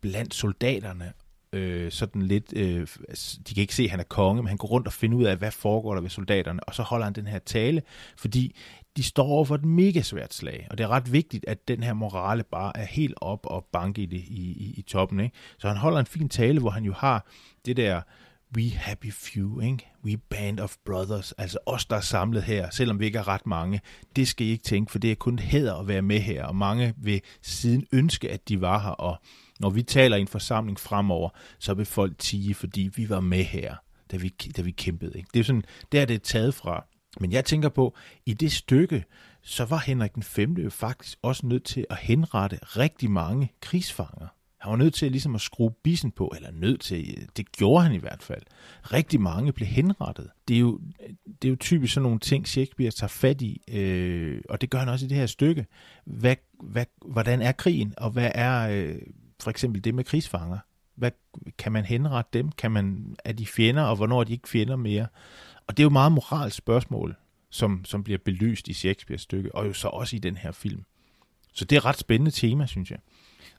blandt 0.02 0.34
soldaterne 0.34 1.14
øh, 1.54 1.92
sådan 1.92 2.22
lidt, 2.22 2.54
øh, 2.56 2.88
altså, 3.10 3.40
de 3.48 3.54
kan 3.54 3.62
ikke 3.62 3.76
se, 3.76 3.84
at 3.84 3.90
han 3.90 4.00
er 4.00 4.04
konge, 4.04 4.44
men 4.44 4.48
han 4.48 4.58
går 4.58 4.68
rundt 4.68 4.88
og 4.88 4.94
finder 4.94 5.18
ud 5.18 5.24
af, 5.24 5.38
hvad 5.38 5.52
foregår 5.52 5.94
der 5.94 6.02
ved 6.02 6.10
soldaterne, 6.10 6.64
og 6.64 6.76
så 6.76 6.84
holder 6.84 7.06
han 7.06 7.14
den 7.14 7.28
her 7.28 7.40
tale, 7.40 7.82
fordi 8.18 8.56
de 8.98 9.04
står 9.04 9.28
over 9.28 9.46
for 9.46 9.56
et 9.56 9.66
mega 9.66 10.02
svært 10.02 10.34
slag, 10.34 10.68
og 10.70 10.78
det 10.78 10.84
er 10.84 10.88
ret 10.88 11.14
vigtigt, 11.14 11.46
at 11.48 11.68
den 11.68 11.84
her 11.84 11.94
morale 11.94 12.44
bare 12.44 12.78
er 12.78 12.86
helt 12.86 13.14
op 13.18 13.46
og 13.46 13.66
banke 13.72 14.02
i, 14.02 14.06
det, 14.06 14.18
i, 14.18 14.52
i, 14.52 14.74
i 14.78 14.82
toppen. 14.82 15.20
Ikke? 15.20 15.36
Så 15.58 15.68
han 15.68 15.78
holder 15.78 16.00
en 16.00 16.06
fin 16.06 16.30
tale, 16.30 16.60
hvor 16.60 16.70
han 16.70 16.84
jo 16.84 16.94
har 16.94 17.26
det 17.66 17.78
der 17.78 18.02
we 18.56 18.70
happy 18.70 19.14
few, 19.14 19.60
ikke? 19.60 19.88
we 20.06 20.18
band 20.18 20.60
of 20.60 20.76
brothers, 20.86 21.32
altså 21.32 21.58
os, 21.66 21.86
der 21.86 21.96
er 21.96 22.02
samlet 22.02 22.44
her, 22.44 22.70
selvom 22.70 23.00
vi 23.00 23.06
ikke 23.06 23.18
er 23.18 23.28
ret 23.28 23.46
mange. 23.46 23.82
Det 24.16 24.28
skal 24.28 24.48
I 24.48 24.50
ikke 24.50 24.64
tænke, 24.64 24.92
for 24.92 25.00
det 25.00 25.12
er 25.12 25.16
kun 25.16 25.40
hæder 25.40 25.76
at 25.76 25.88
være 25.88 26.02
med 26.02 26.20
her, 26.20 26.46
og 26.46 26.56
mange 26.56 26.94
vil 26.98 27.22
siden 27.42 27.86
ønske, 27.92 28.32
at 28.32 28.50
de 28.50 28.62
var 28.62 28.80
her, 28.80 28.90
og 28.90 29.18
når 29.60 29.70
vi 29.70 29.84
taler 29.84 30.18
i 30.18 30.22
en 30.22 30.28
forsamling 30.28 30.80
fremover, 30.80 31.30
så 31.60 31.74
vil 31.74 31.86
folk 31.86 32.18
tige, 32.18 32.54
fordi 32.54 32.90
vi 32.96 33.10
var 33.10 33.20
med 33.20 33.44
her, 33.44 33.76
da 34.12 34.18
vi, 34.18 34.34
da 34.58 34.62
vi 34.62 34.72
kæmpede. 34.72 35.18
Ikke? 35.18 35.30
Det 35.34 35.40
er 35.40 35.44
sådan, 35.44 35.64
der 35.92 36.02
er 36.02 36.06
det 36.06 36.22
taget 36.22 36.54
fra. 36.54 36.86
Men 37.20 37.32
jeg 37.32 37.46
tænker 37.46 37.70
på, 37.70 37.96
i 38.26 38.34
det 38.34 38.52
stykke, 38.52 39.06
så 39.42 39.66
var 39.66 39.78
Henrik 39.78 40.16
den 40.16 40.24
5. 40.24 40.54
jo 40.54 40.70
faktisk 40.70 41.20
også 41.22 41.48
nødt 41.48 41.64
til 41.64 41.86
at 41.90 41.98
henrette 41.98 42.60
rigtig 42.62 43.12
mange 43.12 43.52
krigsfanger. 43.62 44.28
Han 44.60 44.72
var 44.72 44.78
nødt 44.78 44.94
til 44.94 45.12
ligesom 45.12 45.36
at 45.36 45.42
skrue 45.42 45.72
bissen 45.72 46.12
på, 46.12 46.34
eller 46.36 46.52
nødt 46.52 46.82
til, 46.82 47.28
det 47.38 47.52
gjorde 47.52 47.84
han 47.84 47.94
i 47.94 47.98
hvert 47.98 48.24
fald. 48.24 48.42
Rigtig 48.82 49.22
mange 49.22 49.54
blev 49.54 49.68
henrettet. 49.68 50.30
Det 50.48 50.56
er 50.56 50.60
jo, 50.60 50.80
det 51.42 51.48
er 51.48 51.50
jo 51.50 51.56
typisk 51.56 51.94
sådan 51.94 52.04
nogle 52.04 52.20
ting, 52.20 52.48
Shakespeare 52.48 52.92
tager 52.92 53.08
fat 53.08 53.42
i, 53.42 53.62
øh, 53.68 54.42
og 54.50 54.62
det 54.62 54.70
gør 54.70 54.80
han 54.80 54.90
også 54.90 55.06
i 55.06 55.10
det 55.10 55.18
her 55.18 55.26
stykke. 55.26 55.66
Hvad, 56.06 56.36
hvad, 56.64 56.86
hvordan 57.06 57.42
er 57.42 57.52
krigen, 57.52 57.94
og 57.98 58.12
hvad 58.12 58.32
er 58.36 58.70
øh, 58.70 58.96
for 59.42 59.50
eksempel 59.50 59.84
det 59.84 59.96
med 59.96 60.04
krigsfanger? 60.04 60.58
Hvad, 60.96 61.12
kan 61.58 61.72
man 61.72 61.86
henrette 61.86 62.30
dem? 62.34 62.52
Kan 62.52 62.72
man, 62.72 63.16
er 63.26 63.34
de 63.34 63.46
fjender, 63.46 63.84
og 63.84 63.96
hvornår 63.96 64.20
er 64.20 64.24
de 64.24 64.34
ikke 64.34 64.50
fjender 64.50 64.76
mere? 64.76 65.08
Og 65.70 65.78
det 65.78 65.84
er 65.84 65.86
jo 65.86 65.90
meget 65.90 66.12
moralsk 66.12 66.58
spørgsmål, 66.58 67.16
som, 67.50 67.86
som 67.86 68.04
bliver 68.04 68.20
belyst 68.26 68.68
i 68.68 68.74
Shakespeares 68.74 69.22
stykke, 69.22 69.56
og 69.56 69.68
jo 69.68 69.74
så 69.74 69.88
også 69.88 70.16
i 70.16 70.20
den 70.20 70.38
her 70.38 70.52
film. 70.52 70.84
Så 71.54 71.66
det 71.66 71.76
er 71.76 71.80
et 71.80 71.86
ret 71.86 71.98
spændende 71.98 72.32
tema, 72.32 72.66
synes 72.66 72.92
jeg. 72.92 73.00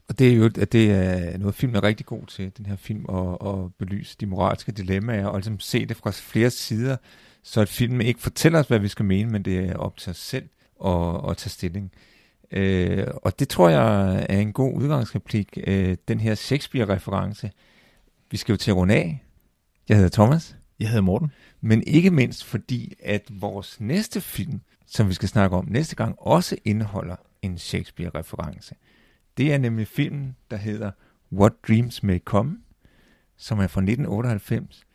Og 0.09 0.19
det 0.19 0.29
er 0.29 0.37
jo 0.37 0.45
at 0.45 0.73
det 0.73 0.91
er 0.91 1.39
noget, 1.39 1.55
film 1.55 1.75
er 1.75 1.83
rigtig 1.83 2.07
god 2.07 2.27
til, 2.27 2.53
den 2.57 2.67
her 2.67 2.77
film, 2.77 3.07
at, 3.09 3.49
at 3.49 3.75
belyse 3.79 4.17
de 4.21 4.27
moralske 4.27 4.73
dilemmaer, 4.73 5.27
og 5.27 5.39
ligesom 5.39 5.61
se 5.61 5.87
det 5.87 5.97
fra 5.97 6.11
flere 6.11 6.51
sider, 6.51 6.97
så 7.43 7.61
at 7.61 7.69
filmen 7.69 8.01
ikke 8.01 8.21
fortæller 8.21 8.59
os, 8.59 8.69
hvad 8.69 8.79
vi 8.79 8.89
skal 8.89 9.05
mene, 9.05 9.31
men 9.31 9.43
det 9.43 9.59
er 9.59 9.77
op 9.77 9.97
til 9.97 10.11
os 10.11 10.17
selv 10.17 10.49
at, 10.85 11.31
at 11.31 11.37
tage 11.37 11.51
stilling. 11.51 11.93
Øh, 12.53 13.07
og 13.23 13.39
det 13.39 13.49
tror 13.49 13.69
jeg 13.69 14.27
er 14.29 14.39
en 14.39 14.53
god 14.53 14.75
udgangsreplik, 14.75 15.59
øh, 15.67 15.97
den 16.09 16.21
her 16.21 16.35
Shakespeare-reference. 16.35 17.51
Vi 18.31 18.37
skal 18.37 18.53
jo 18.53 18.57
til 18.57 18.71
at 18.71 18.77
runde 18.77 18.95
af. 18.95 19.25
Jeg 19.89 19.97
hedder 19.97 20.11
Thomas. 20.11 20.57
Jeg 20.81 20.89
hedder 20.89 21.03
Morten. 21.03 21.33
Men 21.61 21.83
ikke 21.87 22.11
mindst 22.11 22.45
fordi, 22.45 22.95
at 23.03 23.23
vores 23.31 23.81
næste 23.81 24.21
film, 24.21 24.61
som 24.87 25.09
vi 25.09 25.15
skal 25.15 25.29
snakke 25.29 25.57
om 25.57 25.67
næste 25.69 25.97
gang, 25.97 26.15
også 26.19 26.57
indeholder 26.65 27.17
en 27.43 27.59
Shakespeare-reference. 27.59 28.75
Det 29.37 29.53
er 29.53 29.59
nemlig 29.59 29.89
filmen, 29.89 30.37
der 30.51 30.57
hedder 30.57 30.91
What 31.33 31.53
Dreams 31.69 32.03
May 32.03 32.19
Come, 32.19 32.59
som 33.37 33.59
er 33.59 33.67
fra 33.67 33.81
1998, 33.81 34.87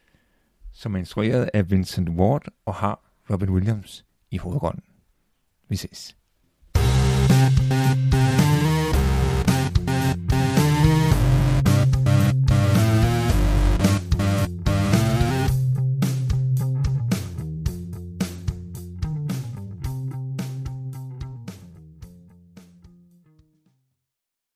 som 0.72 0.96
er 0.96 1.00
instrueret 1.00 1.50
af 1.54 1.72
Vincent 1.72 2.10
Ward 2.10 2.46
og 2.66 2.76
har 2.76 3.12
Robin 3.30 3.50
Williams 3.50 4.06
i 4.32 4.38
hovedrollen. 4.38 4.84
Vi 5.70 5.76
ses. 5.76 6.18